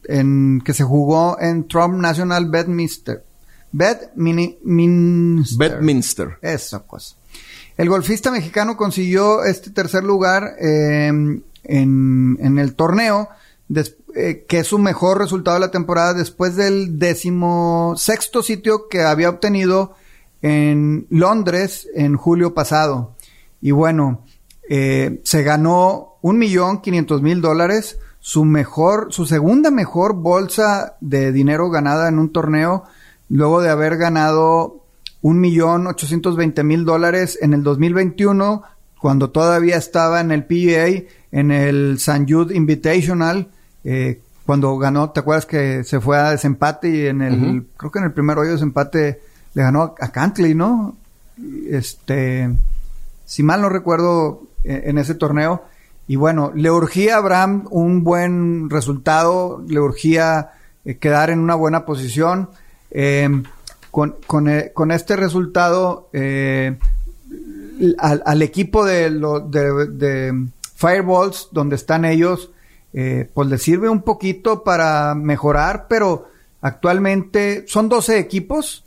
[0.09, 3.23] en, que se jugó en Trump National Bedminster.
[3.71, 4.57] Bedminster.
[5.57, 6.37] Bedminster.
[6.41, 7.15] Eso, pues.
[7.77, 13.29] El golfista mexicano consiguió este tercer lugar em, en, en, el torneo,
[14.15, 19.29] eh, que es su mejor resultado de la temporada después del decimosexto sitio que había
[19.29, 19.95] obtenido
[20.41, 23.15] en Londres en julio pasado.
[23.61, 24.25] Y bueno,
[24.69, 31.33] eh, se ganó un millón quinientos mil dólares, su mejor, su segunda mejor bolsa de
[31.33, 32.85] dinero ganada en un torneo,
[33.27, 34.85] luego de haber ganado
[35.21, 38.63] un millón ochocientos veinte mil dólares en el 2021,
[38.97, 43.49] cuando todavía estaba en el PGA, en el San Jude Invitational,
[43.83, 47.99] eh, cuando ganó, ¿te acuerdas que se fue a desempate y en el, creo que
[47.99, 49.19] en el primer hoyo de desempate
[49.53, 50.95] le ganó a, Cantley, ¿no?
[51.69, 52.49] Este,
[53.25, 55.65] si mal no recuerdo, eh, en, ese torneo.
[56.07, 60.51] Y bueno, le urgía a Abraham un buen resultado, le urgía
[60.85, 62.49] eh, quedar en una buena posición.
[62.91, 63.43] Em,
[63.89, 66.09] con, con, este resultado,
[67.97, 72.49] al, al, equipo de, lo, de, Fireballs, donde están ellos,
[72.93, 76.27] eh, pues les sirve un poquito para mejorar, pero
[76.61, 78.83] actualmente son 12 equipos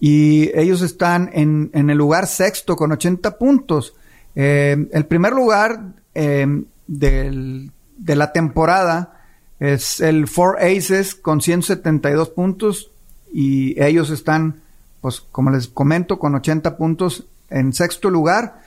[0.00, 3.94] y ellos están en, en el lugar sexto con 80 puntos.
[4.40, 5.80] Eh, el primer lugar
[6.14, 6.46] eh,
[6.86, 9.20] del, de la temporada
[9.58, 12.92] es el Four Aces con 172 puntos
[13.32, 14.60] y ellos están,
[15.00, 18.62] pues como les comento, con 80 puntos en sexto lugar.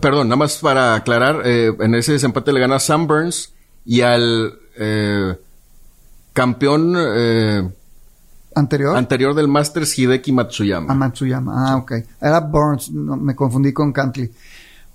[0.00, 3.52] Perdón, nada más para aclarar, en ese desempate le gana Sam Burns
[3.84, 5.34] y al eh,
[6.32, 7.68] campeón eh,
[8.54, 10.92] anterior anterior del Masters Hideki Matsuyama.
[10.92, 11.52] Ah, Matsuyama.
[11.54, 11.92] Ah, ok.
[12.20, 14.30] Era Burns, me confundí con Cantley.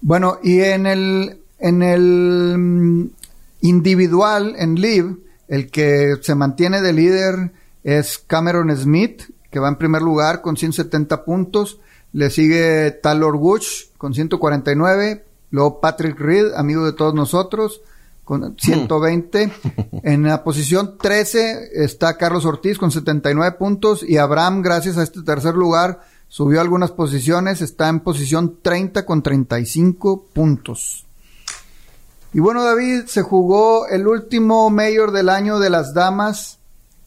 [0.01, 3.09] Bueno, y en el en el mm,
[3.61, 5.15] individual en Live,
[5.47, 7.51] el que se mantiene de líder
[7.83, 11.79] es Cameron Smith, que va en primer lugar con 170 puntos.
[12.13, 15.23] Le sigue Taylor Woods con 149.
[15.51, 17.81] Luego Patrick Reed, amigo de todos nosotros,
[18.27, 19.53] con 120.
[20.03, 25.23] en la posición 13 está Carlos Ortiz con 79 puntos y Abraham, gracias a este
[25.23, 31.05] tercer lugar, subió algunas posiciones, está en posición 30 con 35 puntos.
[32.33, 36.59] Y bueno, David, se jugó el último mayor del año de las damas,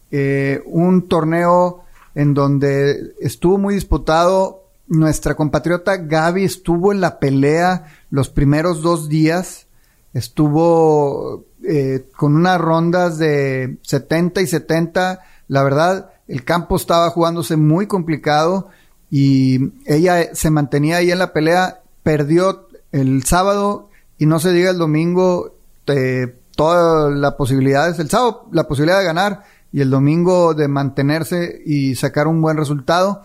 [0.09, 1.83] eh, un torneo
[2.15, 4.63] en donde estuvo muy disputado.
[4.87, 9.67] Nuestra compatriota Gaby estuvo en la pelea los primeros dos días
[10.13, 15.21] estuvo eh, con unas rondas de 70 y 70.
[15.47, 18.69] La verdad, el campo estaba jugándose muy complicado
[19.09, 21.81] y ella se mantenía ahí en la pelea.
[22.03, 25.55] Perdió el sábado y no se diga el domingo
[25.87, 27.99] eh, todas las posibilidades.
[27.99, 32.57] El sábado la posibilidad de ganar y el domingo de mantenerse y sacar un buen
[32.57, 33.23] resultado.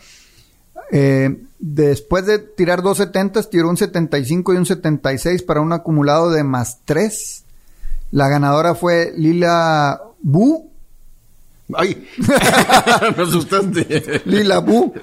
[0.92, 6.30] Eh, después de tirar dos setentas, tiró un 75 y un 76 para un acumulado
[6.30, 7.44] de más 3.
[8.12, 10.70] La ganadora fue Lila Bu.
[11.74, 12.06] ¡Ay!
[13.16, 14.22] Me asustaste.
[14.24, 14.94] Lila Bu.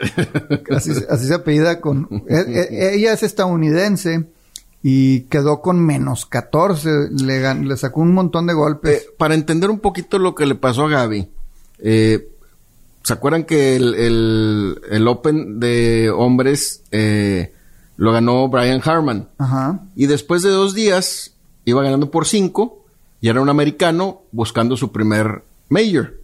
[0.70, 2.08] Así, se apellida con...
[2.30, 4.26] E, e, ella es estadounidense
[4.82, 7.10] y quedó con menos 14.
[7.12, 9.02] Le, le sacó un montón de golpes.
[9.02, 11.30] Eh, para entender un poquito lo que le pasó a Gaby,
[11.80, 12.30] eh,
[13.04, 17.54] ¿Se acuerdan que el, el, Open de hombres eh,
[17.98, 19.28] lo ganó Brian Harman?
[19.38, 19.82] Ajá.
[19.96, 21.36] Y después de dos días
[21.66, 22.86] iba ganando por cinco
[23.20, 26.22] y era un americano buscando su primer major.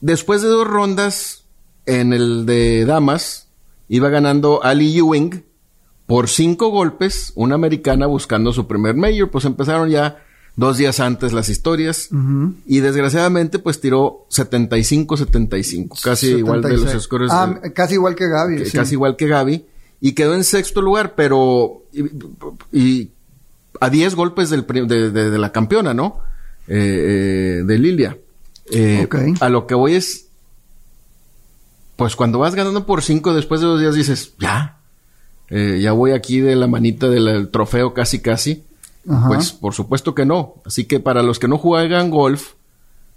[0.00, 1.44] Después de dos rondas
[1.84, 3.48] en el de damas
[3.88, 5.44] iba ganando Ali Ewing
[6.06, 9.30] por cinco golpes, una americana buscando su primer major.
[9.30, 10.24] Pues empezaron ya
[10.58, 12.10] dos días antes las historias.
[12.66, 16.02] Y desgraciadamente, pues tiró 75-75.
[16.02, 17.30] Casi igual de los scores.
[17.32, 18.64] Ah, casi igual que Gaby.
[18.70, 19.64] Casi igual que Gaby.
[20.00, 21.84] Y quedó en sexto lugar, pero.
[22.72, 23.10] Y,
[23.80, 26.20] a 10 golpes del, de, la campeona, ¿no?
[26.66, 28.18] Eh, eh, de Lilia.
[28.70, 29.08] Eh,
[29.40, 30.26] a lo que voy es.
[31.94, 34.78] Pues cuando vas ganando por 5 después de dos días dices, ya.
[35.50, 38.64] ya voy aquí de la manita del trofeo casi casi.
[39.26, 40.54] Pues por supuesto que no.
[40.64, 42.52] Así que para los que no juegan golf,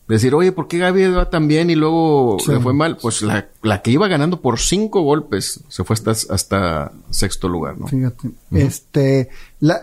[0.08, 2.98] decir, oye, ¿por qué Gaby va tan bien y luego le fue mal?
[2.98, 7.88] Pues la, que iba ganando por cinco golpes se fue hasta, hasta sexto lugar, ¿no?
[7.88, 8.32] Fíjate.
[8.52, 9.30] Este,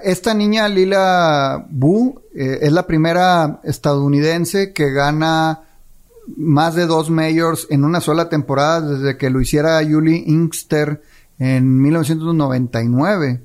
[0.05, 5.61] esta niña Lila Bu eh, es la primera estadounidense que gana
[6.37, 11.03] más de dos majors en una sola temporada desde que lo hiciera Julie Inkster
[11.39, 13.41] en 1999.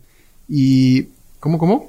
[0.50, 1.08] Y,
[1.40, 1.88] ¿Cómo, cómo?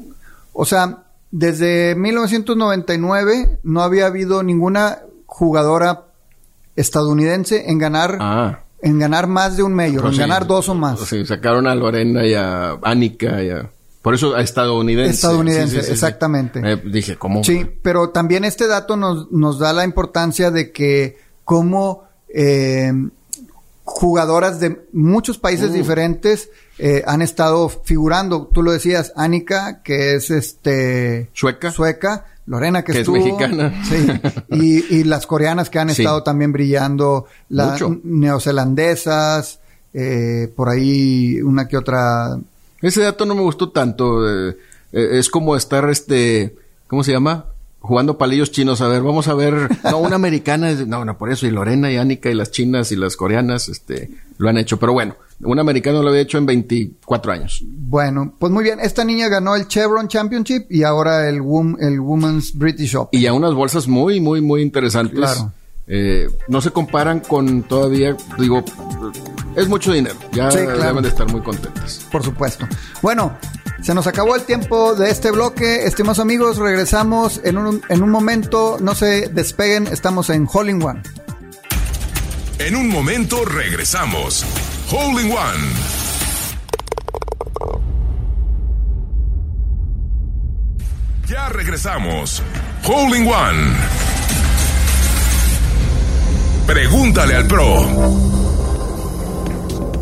[0.54, 6.04] O sea, desde 1999 no había habido ninguna jugadora
[6.76, 8.60] estadounidense en ganar, Ah.
[8.82, 10.20] en ganar más de un mayor, Pues en sí.
[10.20, 11.00] ganar dos o más.
[11.00, 13.70] Sí, sacaron a Lorena y a Annika y a...
[14.02, 15.12] Por eso a estadounidense.
[15.12, 16.60] Estadounidense, Sí, exactamente.
[16.62, 17.42] Eh, dije, ¿cómo?
[17.42, 22.92] Sí, pero también este dato nos, nos da la importancia de que como eh,
[23.84, 28.50] jugadoras de muchos países diferentes diferentes eh, han estado figurando.
[28.52, 31.70] Tú lo decías, Annika, que es este Sueca.
[31.70, 33.82] sueca, Lorena que, Que es estuvo, mexicana.
[33.88, 34.06] sí,
[34.50, 36.02] y, y las coreanas que han Sí.
[36.02, 38.00] estado también brillando, las Mucho.
[38.64, 39.60] neozelandesas,
[39.92, 42.38] eh, por ahí una que otra
[42.82, 44.28] Ese dato no me gustó tanto.
[44.28, 44.56] eh,
[44.92, 46.54] eh, es como estar, este,
[46.86, 47.46] ¿cómo se llama?
[47.80, 48.80] Jugando palillos chinos.
[48.80, 49.68] A ver, vamos a ver.
[49.84, 50.70] No, una americana.
[50.70, 51.46] es- No, no, por eso.
[51.46, 54.78] Y Lorena y Annika y las chinas y las coreanas, este, lo han hecho.
[54.78, 57.62] Pero bueno, un americano lo había hecho en 24 años.
[57.66, 58.80] Bueno, pues muy bien.
[58.80, 63.20] Esta niña ganó el Chevron Championship y ahora el, Wom- el Women's British Open.
[63.20, 65.16] Y a unas bolsas muy, muy, muy interesantes.
[65.18, 65.52] Claro.
[65.86, 68.64] Eh, no se comparan con todavía, digo,
[69.54, 70.14] es mucho dinero.
[70.32, 70.82] Ya Sí, claro.
[70.82, 72.06] deben de estar muy contentas.
[72.10, 72.66] Por supuesto.
[73.02, 73.36] Bueno,
[73.82, 75.84] se nos acabó el tiempo de este bloque.
[75.84, 78.78] Estimados amigos, regresamos en un, en un momento.
[78.80, 81.02] No se despeguen, estamos en Hole in One.
[82.60, 84.46] En un momento regresamos.
[84.90, 85.74] Hole in One.
[91.26, 92.42] Ya regresamos.
[92.86, 93.76] Hole in One.
[96.66, 98.34] Pregúntale al pro.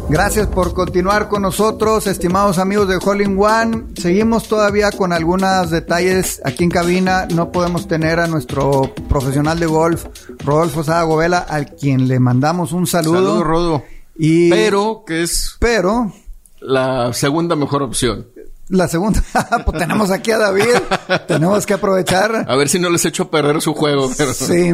[0.08, 3.84] Gracias por continuar con nosotros, estimados amigos de Hole in One.
[3.96, 7.26] Seguimos todavía con algunos detalles aquí en cabina.
[7.32, 10.06] No podemos tener a nuestro profesional de golf,
[10.44, 13.14] Rodolfo Sada Govela, al quien le mandamos un saludo.
[13.14, 13.84] Saludos, Rodo.
[14.16, 16.12] Y, Pero que es pero
[16.60, 18.26] la segunda mejor opción.
[18.68, 19.22] la segunda,
[19.64, 20.76] pues tenemos aquí a David,
[21.28, 22.44] tenemos que aprovechar.
[22.48, 24.10] A ver si no les echo a perder su juego.
[24.16, 24.32] Pero...
[24.34, 24.72] Sí.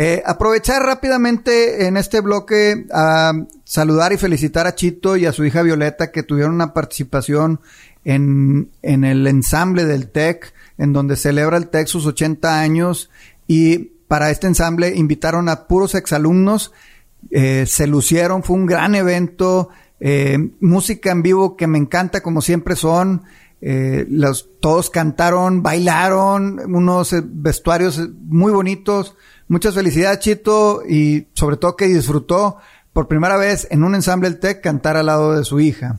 [0.00, 3.32] Eh, aprovechar rápidamente en este bloque a
[3.64, 7.60] saludar y felicitar a Chito y a su hija Violeta que tuvieron una participación
[8.04, 13.10] en, en el ensamble del TEC, en donde celebra el TEC sus 80 años
[13.48, 16.72] y para este ensamble invitaron a puros exalumnos,
[17.30, 19.68] eh, se lucieron, fue un gran evento,
[20.00, 23.22] eh, música en vivo que me encanta como siempre son,
[23.60, 29.16] eh, los, todos cantaron, bailaron, unos eh, vestuarios muy bonitos.
[29.48, 32.58] Muchas felicidades, Chito, y sobre todo que disfrutó
[32.92, 35.98] por primera vez en un ensamble del TEC cantar al lado de su hija.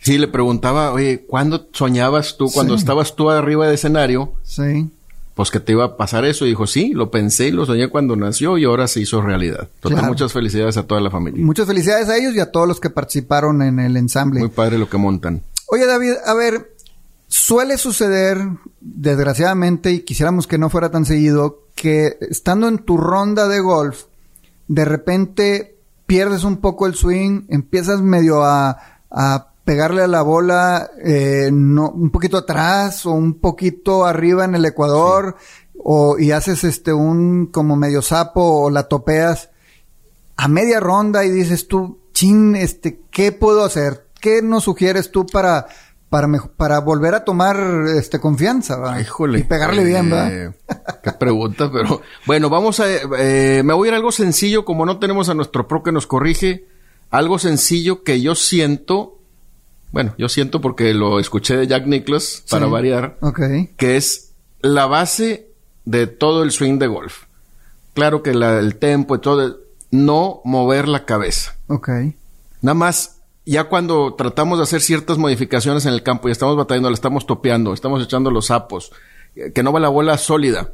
[0.00, 2.80] Sí, le preguntaba, oye, ¿cuándo soñabas tú, cuando Sí.
[2.80, 4.90] estabas tú arriba del escenario, Sí.
[5.36, 6.46] Pues que te iba a pasar eso?
[6.46, 9.68] Y dijo, sí, lo pensé y lo soñé cuando nació y ahora se hizo realidad.
[9.80, 10.06] Claro.
[10.06, 11.44] muchas felicidades a toda la familia.
[11.44, 14.40] Muchas felicidades a ellos y a todos los que participaron en el ensamble.
[14.40, 15.42] Muy padre lo que montan.
[15.68, 16.72] Oye, David, a ver,
[17.28, 18.38] suele suceder,
[18.80, 24.04] desgraciadamente, y quisiéramos que no fuera tan seguido, que estando en tu ronda de golf,
[24.68, 30.90] de repente pierdes un poco el swing, empiezas medio a, a pegarle a la bola
[31.04, 35.36] eh, no, un poquito atrás o un poquito arriba en el ecuador,
[35.76, 39.50] o, y haces este un como medio sapo o la topeas
[40.36, 44.06] a media ronda y dices tú, chin, este, ¿qué puedo hacer?
[44.20, 45.66] ¿Qué nos sugieres tú para,
[46.10, 47.58] para, para volver a tomar
[47.96, 48.76] este confianza?
[48.76, 49.00] ¿va?
[49.00, 49.40] Híjole.
[49.40, 50.30] Y pegarle bien, ¿va?
[50.30, 50.52] Eh,
[51.02, 52.84] Qué pregunta, pero bueno, vamos a...
[52.88, 55.92] eh, me voy a ir a algo sencillo, como no tenemos a nuestro pro que
[55.92, 56.68] nos corrige,
[57.10, 59.16] algo sencillo que yo siento,
[59.96, 62.70] bueno, yo siento porque lo escuché de Jack Nicklaus, para Sí.
[62.70, 63.40] variar, Ok.
[63.78, 65.48] que es la base
[65.86, 67.22] de todo el swing de golf.
[67.94, 69.58] Claro que la- el tempo y todo,
[69.90, 71.56] no mover la cabeza.
[71.68, 71.88] Ok.
[72.60, 76.90] Nada más, ya cuando tratamos de hacer ciertas modificaciones en el campo y estamos batallando,
[76.90, 78.92] le estamos topeando, estamos echando los sapos,
[79.34, 80.72] eh, que no va la bola sólida.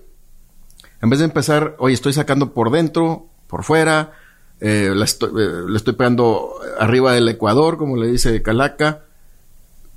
[1.00, 4.14] En vez de empezar, oye, estoy sacando por dentro, por fuera,
[4.60, 9.04] eh, la estoy- eh, le estoy pegando arriba del ecuador, como le dice Calaca.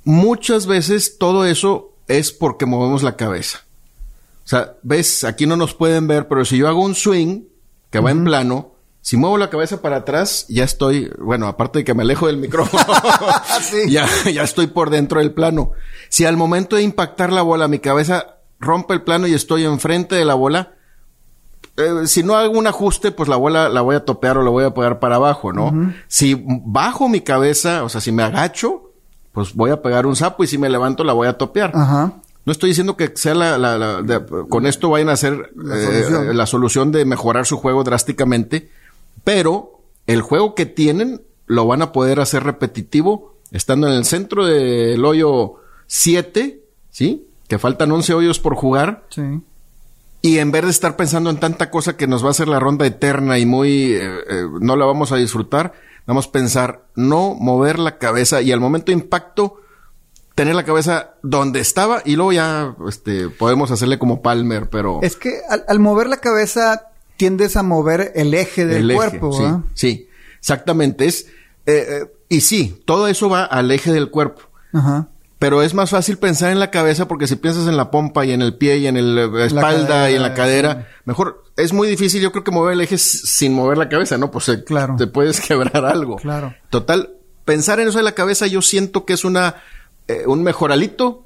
[0.06, 3.64] Muchas veces todo eso es porque movemos la cabeza.
[4.44, 7.42] O sea, ves, aquí no nos pueden ver, pero si yo hago un swing
[7.90, 8.70] que va en plano,
[9.00, 12.36] si muevo la cabeza para atrás, ya estoy, bueno, aparte de que me alejo del
[12.36, 12.84] micrófono,
[13.62, 13.88] Sí.
[13.90, 15.72] ya, ya estoy por dentro del plano.
[16.08, 20.14] Si al momento de impactar la bola, mi cabeza rompe el plano y estoy enfrente
[20.14, 20.74] de la bola,
[21.76, 24.50] eh, si no hago un ajuste, pues la bola la voy a topear o la
[24.50, 25.92] voy a pegar para abajo, ¿no?
[26.06, 28.85] Si bajo mi cabeza, o sea, si me agacho,
[29.36, 31.70] pues voy a pegar un sapo y si me levanto la voy a topear.
[31.74, 32.14] Ajá.
[32.46, 35.76] No estoy diciendo que sea la, la- la- de- con esto vayan a hacer La
[35.76, 36.36] eh, solución.
[36.38, 38.70] la solución de mejorar su juego drásticamente,
[39.24, 44.46] pero el juego que tienen lo van a poder hacer repetitivo estando en el centro
[44.46, 45.56] del hoyo
[45.86, 47.26] 7, ¿sí?
[47.48, 49.04] Que faltan 11 hoyos por jugar.
[49.10, 49.22] Sí.
[50.22, 52.58] Y en vez de estar pensando en tanta cosa que nos va a hacer la
[52.58, 55.72] ronda eterna y muy eh, eh, no la vamos a disfrutar,
[56.06, 59.60] vamos a pensar no mover la cabeza y al momento de impacto
[60.34, 65.00] tener la cabeza donde estaba y luego ya este, podemos hacerle como Palmer, pero...
[65.02, 68.96] Es que al, al mover la cabeza tiendes a mover el eje del el eje,
[68.98, 69.44] cuerpo, sí,
[69.74, 71.06] sí, exactamente.
[71.06, 71.26] Es,
[71.64, 74.42] eh, eh, y sí, todo eso va al eje del cuerpo.
[74.72, 75.08] Ajá.
[75.38, 78.32] Pero es más fácil pensar en la cabeza porque si piensas en la pompa y
[78.32, 81.44] en el pie y en el, eh, la espalda cadera, y en la cadera, mejor
[81.58, 84.30] es muy difícil yo creo que mover el eje sin mover la cabeza, ¿no?
[84.30, 84.96] Pues se- Claro.
[84.96, 86.16] te puedes quebrar algo.
[86.16, 86.54] Claro.
[86.70, 87.10] Total,
[87.44, 89.56] pensar en eso de la cabeza yo siento que es una
[90.08, 91.24] eh, un mejoralito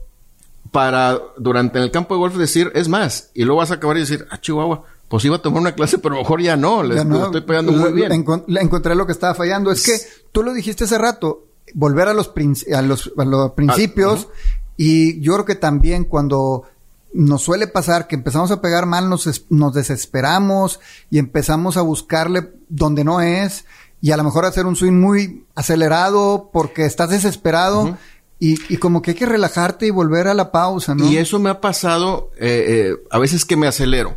[0.72, 4.00] para durante el campo de golf decir, es más, y luego vas a acabar y
[4.00, 7.26] decir, ah, Chihuahua, pues iba a tomar una clase, pero mejor ya no, le, no,
[7.26, 8.10] estoy pegando muy bien.
[8.12, 9.70] encontré lo que estaba fallando.
[9.72, 9.92] Es que
[10.32, 11.44] tú lo dijiste hace rato,
[11.74, 12.32] volver a los,
[12.74, 14.28] a los, a los principios.
[14.76, 16.64] Y yo creo que también cuando
[17.12, 22.52] nos suele pasar que empezamos a pegar mal, nos, nos desesperamos y empezamos a buscarle
[22.68, 23.64] donde no es.
[24.00, 27.98] Y a lo mejor hacer un swing muy acelerado porque estás desesperado.
[28.38, 31.06] y, y como que hay que relajarte y volver a la pausa, ¿no?
[31.06, 34.16] Y eso me ha pasado eh, eh, a veces que me acelero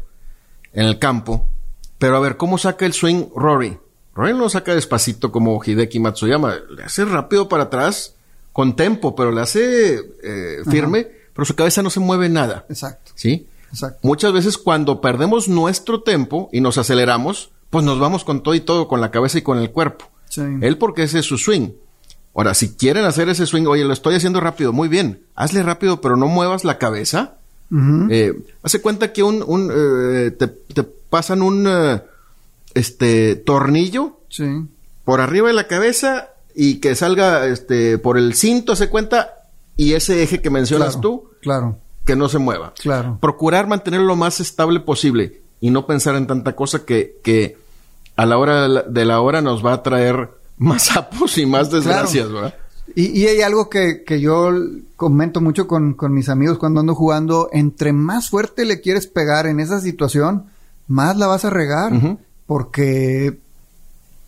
[0.72, 1.50] en el campo.
[1.98, 3.78] Pero a ver, ¿cómo saca el swing Rory?
[4.16, 6.56] No lo saca despacito como Hideki Matsuyama.
[6.70, 8.16] Le hace rápido para atrás,
[8.52, 12.66] con tempo, pero le hace eh, firme, pero su cabeza no se mueve nada.
[12.70, 13.48] Exacto, ¿Sí?
[13.72, 14.00] exacto.
[14.04, 18.60] Muchas veces cuando perdemos nuestro tempo y nos aceleramos, pues nos vamos con todo y
[18.60, 20.06] todo, con la cabeza y con el cuerpo.
[20.30, 20.42] Sí.
[20.62, 21.70] Él porque ese es su swing.
[22.36, 25.24] Ahora, si quieren hacer ese swing, oye, lo estoy haciendo rápido, muy bien.
[25.36, 27.36] Hazle rápido, pero no muevas la cabeza.
[28.12, 32.04] Eh, hace cuenta que un, un, eh, te, te pasan un eh,
[32.76, 34.46] este tornillo Sí.
[35.06, 39.34] por arriba de la cabeza y que salga este por el cinto, hace cuenta,
[39.78, 42.74] y ese eje que mencionas Claro, tú, Claro, que no se mueva.
[42.82, 43.18] claro.
[43.22, 47.58] Procurar mantenerlo lo más estable posible y no pensar en tanta cosa que, que
[48.16, 51.46] a la hora de la, de la hora nos va a traer más sapos y
[51.46, 52.56] más desgracias, ¿verdad?
[52.96, 54.52] Y, y hay algo que, que yo
[54.98, 57.50] comento mucho con, con mis amigos cuando ando jugando.
[57.54, 60.46] Entre más fuerte le quieres pegar en esa situación,
[60.88, 61.94] más la vas a regar.
[62.54, 63.40] Porque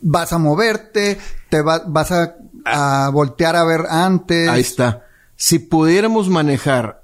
[0.02, 1.20] vas a moverte,
[1.50, 4.50] te va- vas a, a voltear a ver antes.
[4.50, 5.06] Ahí está.
[5.36, 7.04] Si pudiéramos manejar,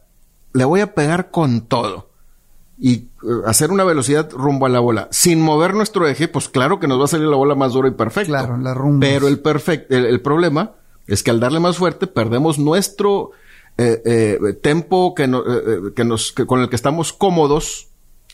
[0.54, 2.10] le voy a pegar con todo
[2.80, 3.08] y eh,
[3.46, 7.00] hacer una velocidad rumbo a la bola sin mover nuestro eje, pues claro que nos
[7.00, 8.40] va a salir la bola más dura y perfecta.
[8.40, 9.06] Claro, la rumba.
[9.06, 9.40] Pero el
[9.90, 10.72] el, el problema
[11.06, 13.30] es que al darle más fuerte perdemos nuestro
[13.78, 17.90] eh, eh, tempo que, no- eh, eh, que nos, que con el que estamos cómodos.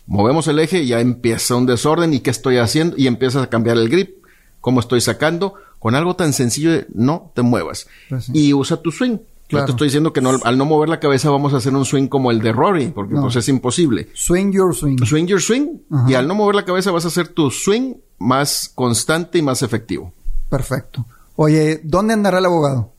[0.08, 3.50] Movemos el eje y ya empieza un desorden y qué estoy haciendo y empiezas a
[3.50, 4.24] cambiar el grip,
[4.62, 8.32] cómo estoy sacando con algo tan sencillo de no te muevas Pues sí.
[8.34, 9.18] y usa tu swing.
[9.48, 9.62] Claro.
[9.64, 11.86] No te estoy diciendo que no, al no mover la cabeza vamos a hacer un
[11.86, 13.22] swing como el de Rory, porque No.
[13.22, 14.10] pues es imposible.
[14.14, 14.98] Swing your swing.
[15.06, 15.78] Swing your swing
[16.08, 19.62] y al no mover la cabeza vas a hacer tu swing más constante y más
[19.62, 20.12] efectivo.
[20.50, 21.06] Perfecto.
[21.36, 22.92] Oye, ¿dónde andará el abogado?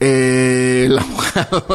[0.00, 1.66] Eh, el abogado,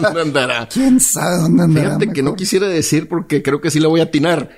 [0.00, 0.68] ¿dónde andará?
[0.72, 1.88] ¿Quién sabe dónde andará?
[1.98, 4.50] Fíjate que no quisiera decir porque creo que sí le voy a atinar.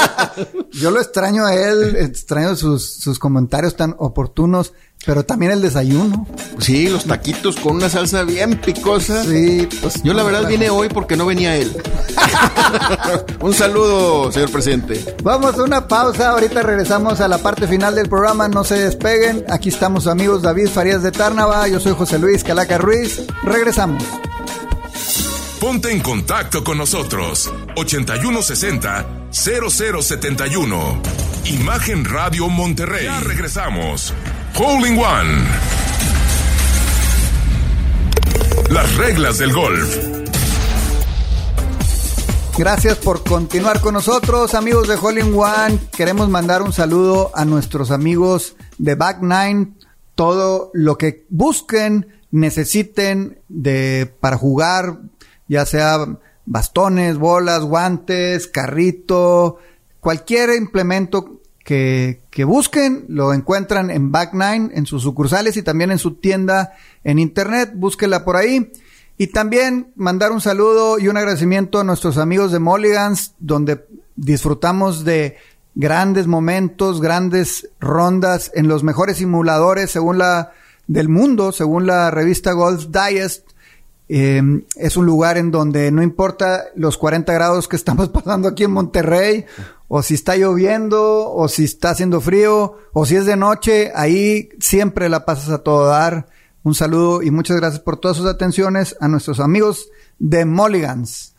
[0.72, 4.72] Yo lo extraño a él, extraño sus, sus comentarios tan oportunos,
[5.04, 6.26] pero también el desayuno.
[6.58, 9.22] Sí, los taquitos con una salsa bien picosa.
[9.24, 10.02] Sí, pues.
[10.02, 11.76] Yo la verdad vine hoy porque no venía él.
[13.40, 15.16] un saludo, señor presidente.
[15.22, 19.44] Vamos a una pausa, ahorita regresamos a la parte final del programa, no se despeguen.
[19.48, 23.22] Aquí estamos amigos David Farías de Tárnava, yo soy José Luis Calaca Ruiz.
[23.44, 24.02] Regresamos.
[25.60, 27.52] Ponte en contacto con nosotros.
[27.76, 31.35] 8160 0071.
[31.48, 33.04] Imagen Radio Monterrey.
[33.04, 34.12] Ya regresamos.
[34.58, 35.44] Hole One.
[38.68, 39.96] Las reglas del golf.
[42.58, 45.78] Gracias por continuar con nosotros, amigos de Hole in One.
[45.96, 49.74] Queremos mandar un saludo a nuestros amigos de Back Nine.
[50.16, 54.98] Todo lo que busquen, necesiten de para jugar,
[55.46, 56.08] ya sea
[56.44, 59.58] bastones, bolas, guantes, carrito,
[60.06, 61.35] cualquier implemento
[61.66, 66.14] que, que busquen, lo encuentran en Back Nine, en sus sucursales y también en su
[66.14, 67.72] tienda en internet.
[67.74, 68.70] Búsquela por ahí.
[69.18, 75.04] Y también mandar un saludo y un agradecimiento a nuestros amigos de Mulligans, donde disfrutamos
[75.04, 75.38] de
[75.74, 80.52] grandes momentos, grandes rondas en los mejores simuladores según la
[80.86, 83.44] del mundo, según la revista Golf Digest.
[84.08, 84.40] Eh,
[84.76, 88.70] es un lugar en donde no importa los 40 grados que estamos pasando aquí en
[88.70, 89.46] Monterrey
[89.88, 94.48] o si está lloviendo, o si está haciendo frío, o si es de noche, ahí
[94.58, 96.28] siempre la pasas a todo dar.
[96.62, 101.34] Un saludo y muchas gracias por todas sus atenciones a nuestros amigos de Mulligans.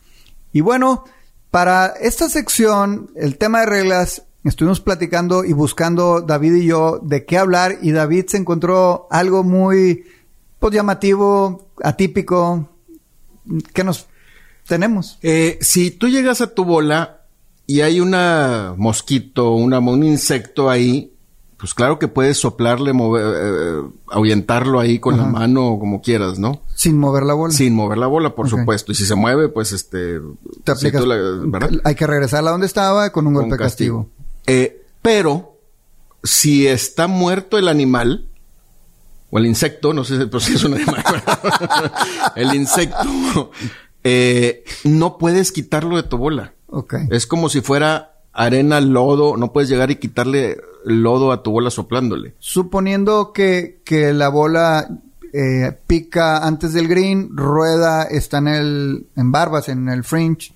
[0.52, 1.04] Y bueno,
[1.50, 7.26] para esta sección, el tema de reglas, estuvimos platicando y buscando David y yo de
[7.26, 10.06] qué hablar y David se encontró algo muy
[10.58, 12.70] pues, llamativo, atípico.
[13.74, 14.06] ¿Qué nos
[14.66, 15.18] tenemos?
[15.22, 17.17] Eh, si tú llegas a tu bola
[17.68, 21.12] y hay una mosquito, una, un insecto ahí,
[21.58, 26.38] pues claro que puedes soplarle, mover, eh, ahuyentarlo ahí con la mano o como quieras,
[26.38, 26.62] ¿no?
[26.74, 27.52] Sin mover la bola.
[27.52, 28.92] Sin mover la bola, por supuesto.
[28.92, 30.18] Y si se mueve, pues este...
[30.64, 31.04] Te aplicas,
[31.84, 34.04] Hay que regresarla donde estaba con un golpe castigo.
[34.04, 34.26] castigo.
[34.46, 35.58] Eh, pero,
[36.22, 38.28] si está muerto el animal,
[39.28, 41.04] o el insecto, no sé si es un animal,
[42.34, 43.50] el insecto,
[44.04, 46.54] eh, no puedes quitarlo de tu bola.
[46.68, 47.08] Okay.
[47.10, 51.70] Es como si fuera arena, lodo, no puedes llegar y quitarle lodo a tu bola
[51.70, 52.34] soplándole.
[52.38, 54.88] Suponiendo que, que la bola
[55.32, 60.52] eh, pica antes del green, rueda, está en el, en barbas, en el fringe,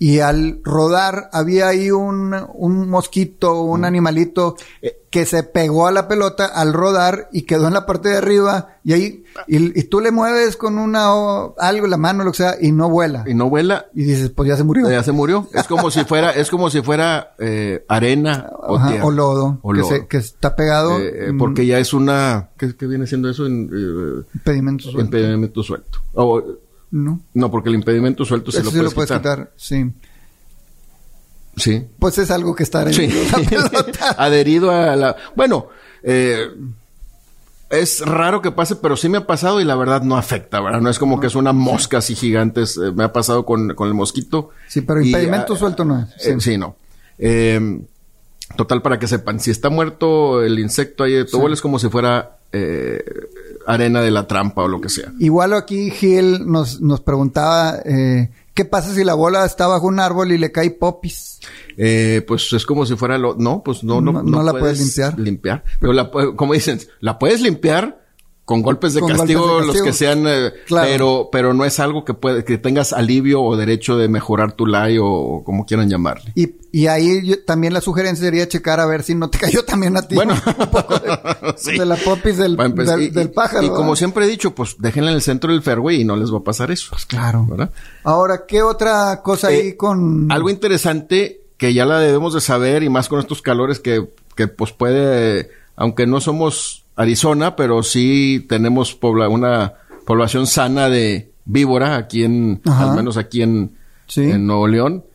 [0.00, 3.84] y al rodar había ahí un, un mosquito, un mm.
[3.84, 8.08] animalito eh, que se pegó a la pelota al rodar y quedó en la parte
[8.08, 12.30] de arriba y ahí y, tú le mueves con una o, algo la mano lo
[12.30, 13.24] que sea y no vuela.
[13.26, 13.88] Y no vuela.
[13.94, 15.46] Y dices pues ya se murió ya se murió.
[15.52, 19.60] Es como si fuera es como si fuera eh, arena o, lodo,
[20.08, 23.44] Que, está pegado eh, porque ya es una ¿qué, viene siendo eso?
[23.44, 25.00] En, impedimento suelto.
[25.02, 25.98] impedimento suelto.
[26.14, 26.42] O,
[26.90, 27.20] no.
[27.34, 29.52] No, porque el impedimento suelto se lo, puedes, lo quitar.
[29.56, 29.90] Sí.
[31.56, 31.86] Sí.
[31.98, 33.20] Pues es algo que está adherido,
[34.16, 35.16] adherido a la...
[35.34, 35.68] Bueno,
[36.02, 36.48] eh,
[37.70, 40.80] es raro que pase, pero sí me ha pasado y la verdad no afecta, ¿verdad?
[40.80, 42.62] No es como que es una mosca así gigante.
[42.62, 44.50] Eh, me ha pasado con, el mosquito.
[44.66, 46.26] Sí, pero impedimento ah, suelto no es.
[46.26, 46.76] Eh, sí, no.
[47.16, 47.84] Em,
[48.56, 52.36] total, para que sepan, si está muerto el insecto ahí, todo es como si fuera
[53.66, 55.12] arena de la trampa o lo que sea.
[55.18, 60.00] Igual aquí Gil nos, nos preguntaba, eh, ¿qué pasa si la bola está bajo un
[60.00, 61.40] árbol y le cae popis?
[61.76, 65.18] Eh, pues es como si fuera lo, no, pues no, no, no, la puedes, limpiar.
[65.18, 65.64] Limpiar.
[65.78, 68.00] Pero la, como dicen, la puedes limpiar,
[68.50, 72.42] con golpes de, castigo, los que sean, eh, pero, pero no es algo que puede,
[72.42, 76.32] que tengas alivio o derecho de mejorar tu lay o, como quieran llamarle.
[76.34, 79.96] Y, y ahí también la sugerencia sería checar a ver si no te cayó también
[79.96, 80.16] a ti.
[80.16, 83.66] Bueno, un poco de, la popis del, del, pájaro.
[83.66, 86.34] Y, como siempre he dicho, pues déjenla en el centro del fairway y no les
[86.34, 86.88] va a pasar eso.
[86.90, 87.46] Pues claro.
[88.02, 90.26] Ahora, ¿qué otra cosa ahí eh, con...?
[90.32, 94.48] Algo interesante que ya la debemos de saber y más con estos calores que, que
[94.48, 95.50] pues puede,
[95.80, 99.72] aunque no somos Arizona, pero sí tenemos una
[100.04, 103.78] población sana de víbora aquí en, al menos aquí en,
[104.14, 105.06] en Nuevo León.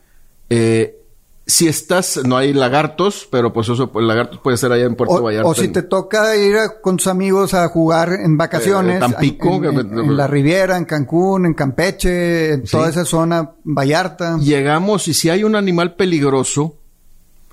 [0.50, 0.98] Eh,
[1.46, 5.22] si estás, no hay lagartos, pero pues eso, pues lagartos puede ser allá en Puerto
[5.22, 5.48] Vallarta.
[5.48, 8.96] O si te toca ir con tus amigos a jugar en vacaciones.
[8.96, 9.62] Eh, Tampico.
[9.62, 14.36] En, la Riviera, en Cancún, en Campeche, en toda esa zona, Vallarta.
[14.38, 16.74] Llegamos y si hay un animal peligroso,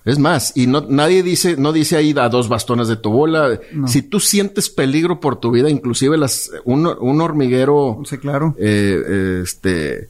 [0.05, 3.59] es más, y no, nadie dice, no dice ahí a dos bastones de tu bola.
[3.87, 8.01] Si tú sientes peligro por tu vida, inclusive las, un, un hormiguero.
[8.05, 8.53] Sí, claro.
[8.59, 10.09] Eh, este,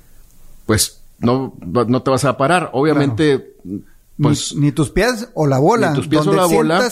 [0.65, 2.71] pues no, no te vas a parar.
[2.73, 3.55] Obviamente,
[4.19, 4.55] pues.
[4.55, 5.91] Ni, tus pies o la bola.
[5.91, 6.89] Ni tus pies o la bola.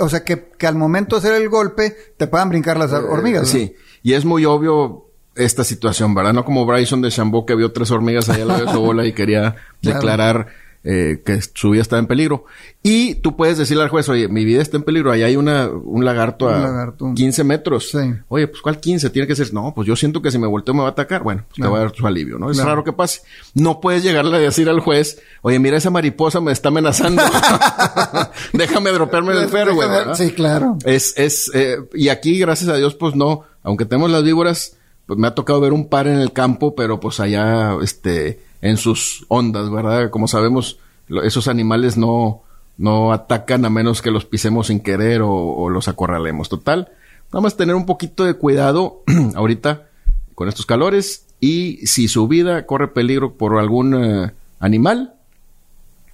[0.00, 2.96] O sea, que, que, al momento de hacer el golpe te puedan brincar las eh,
[2.96, 3.48] hormigas.
[3.48, 3.74] Sí.
[4.02, 6.32] Y es muy obvio esta situación, ¿verdad?
[6.32, 9.12] No como Bryson de Chambó que vio tres hormigas allá la de su bola y
[9.12, 10.48] quería declarar
[10.88, 12.44] eh, que su vida está en peligro.
[12.80, 15.68] Y tú puedes decirle al juez, oye, mi vida está en peligro, ahí hay una,
[15.68, 17.92] un lagarto a 15 metros.
[18.28, 19.10] Oye, pues ¿cuál 15?
[19.10, 21.24] Tiene que ser, no, pues yo siento que si me volteo me va a atacar.
[21.24, 22.52] Bueno, pues te va a dar su alivio, ¿no?
[22.52, 23.22] Es raro que pase.
[23.54, 27.20] No puedes llegarle a decir al juez, oye, mira, esa mariposa me está amenazando.
[28.52, 29.88] Déjame dropearme del ferro, güey.
[30.14, 30.78] Sí, claro.
[30.84, 34.76] Es, es, eh, y aquí, gracias a Dios, pues no, aunque tenemos las víboras,
[35.06, 38.76] pues me ha tocado ver un par en el campo, pero pues allá, este, en
[38.76, 40.10] sus ondas, ¿verdad?
[40.10, 40.78] Como sabemos,
[41.22, 42.42] esos animales no,
[42.76, 46.48] no atacan a menos que los pisemos sin querer o, los acorralemos.
[46.48, 46.92] Total,
[47.30, 49.02] vamos a tener un poquito de cuidado
[49.34, 49.88] ahorita
[50.34, 55.14] con estos calores y si su vida corre peligro por algún eh, animal,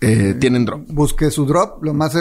[0.01, 0.83] eh, tienen drop.
[0.89, 2.17] Busque su drop lo más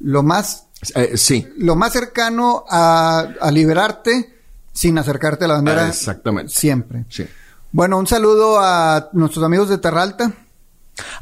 [0.00, 4.38] lo más eh, sí lo más cercano a, a liberarte
[4.72, 5.88] sin acercarte a la bandera.
[5.88, 6.52] exactamente.
[6.52, 7.04] Siempre.
[7.08, 7.26] Sí.
[7.78, 10.32] Bueno, un saludo a nuestros amigos de Terralta.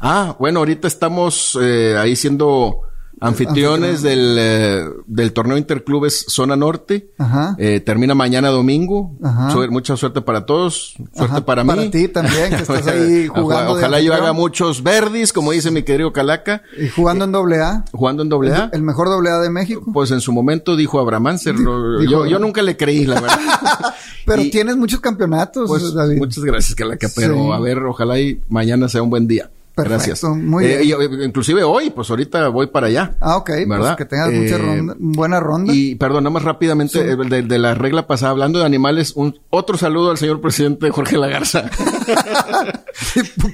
[0.01, 2.81] Ah, bueno, ahorita estamos eh, ahí siendo
[3.19, 7.11] Anfitriones del, eh, del torneo Interclubes Zona Norte.
[7.17, 7.55] Ajá.
[7.57, 9.15] Eh, termina mañana domingo.
[9.23, 9.55] Ajá.
[9.69, 10.93] Mucha suerte para todos.
[11.13, 11.69] Suerte Ajá, para mí.
[11.69, 15.83] para ti también, que estás ahí jugando Ojalá yo haga muchos verdis, como dice mi
[15.83, 16.61] querido Calaca.
[16.79, 17.85] Y jugando en doble A.
[17.91, 18.69] Jugando en doble A.
[18.71, 19.83] El mejor doble A de México.
[19.93, 23.37] Pues en su momento dijo dijo yo, yo nunca le creí, la verdad.
[24.25, 26.17] Pero Y, tienes muchos campeonatos, pues, David.
[26.17, 27.07] muchas gracias, Calaca.
[27.15, 27.51] Pero Sí.
[27.53, 29.49] a ver, ojalá y mañana sea un buen día.
[29.77, 30.23] Perfecto, Gracias.
[30.23, 31.21] muy Eh, bien.
[31.21, 33.15] y, inclusive hoy, pues ahorita voy para allá.
[33.21, 33.45] Ah, ok.
[33.45, 33.95] Pues ¿Verdad?
[33.95, 35.71] que tengas mucha Eh, ronda, buena ronda.
[35.73, 39.39] Y perdón, nada más rápidamente, eh, de, de la regla pasada, hablando de animales, un
[39.51, 41.69] otro saludo al señor presidente Jorge Lagarza.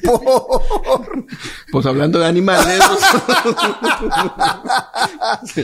[0.02, 1.26] Por-
[1.72, 2.80] pues hablando de animales.
[5.54, 5.64] Sí.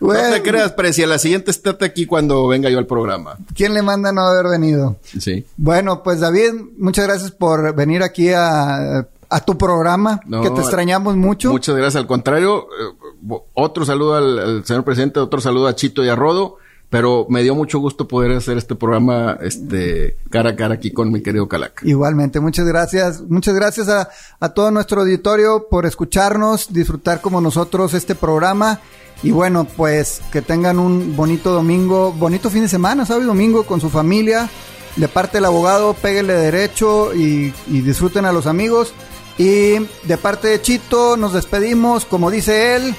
[0.00, 0.22] Bueno.
[0.28, 3.36] No te creas, Preci, a la siguiente estate aquí cuando venga yo al programa.
[3.54, 4.96] ¿Quién le manda no haber venido?
[5.18, 5.44] Sí.
[5.56, 10.60] Bueno, pues David, muchas gracias por venir aquí a, a tu programa, No, que te
[10.60, 11.50] extrañamos mucho.
[11.50, 12.00] Muchas gracias.
[12.00, 16.16] Al contrario, eh, otro saludo al, al señor presidente, otro saludo a Chito y a
[16.16, 16.56] Rodo.
[16.90, 21.12] Pero me dio mucho gusto poder hacer este programa este cara a cara aquí con
[21.12, 21.86] mi querido Calaca.
[21.86, 23.20] Igualmente, muchas gracias.
[23.28, 24.08] Muchas gracias a,
[24.40, 28.80] a todo nuestro auditorio por escucharnos, disfrutar como nosotros este programa.
[29.22, 33.64] Y bueno, pues que tengan un bonito domingo, bonito fin de semana, sábado y domingo
[33.64, 34.48] con su familia.
[34.96, 38.94] De parte del abogado, péguele derecho y, y disfruten a los amigos.
[39.38, 42.04] Y de parte de Chito, nos despedimos.
[42.04, 42.94] Como dice él,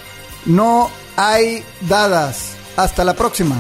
[0.46, 2.56] no hay dadas.
[2.78, 3.56] Hasta la próxima.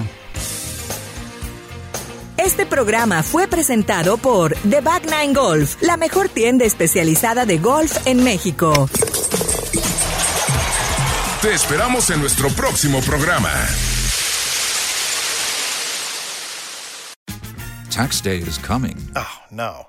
[2.37, 8.07] Este programa fue presentado por The Back Nine Golf, la mejor tienda especializada de golf
[8.07, 8.89] en México.
[11.41, 13.51] Te esperamos en nuestro próximo programa.
[17.93, 18.95] Tax day is coming.
[19.15, 19.88] Oh, no.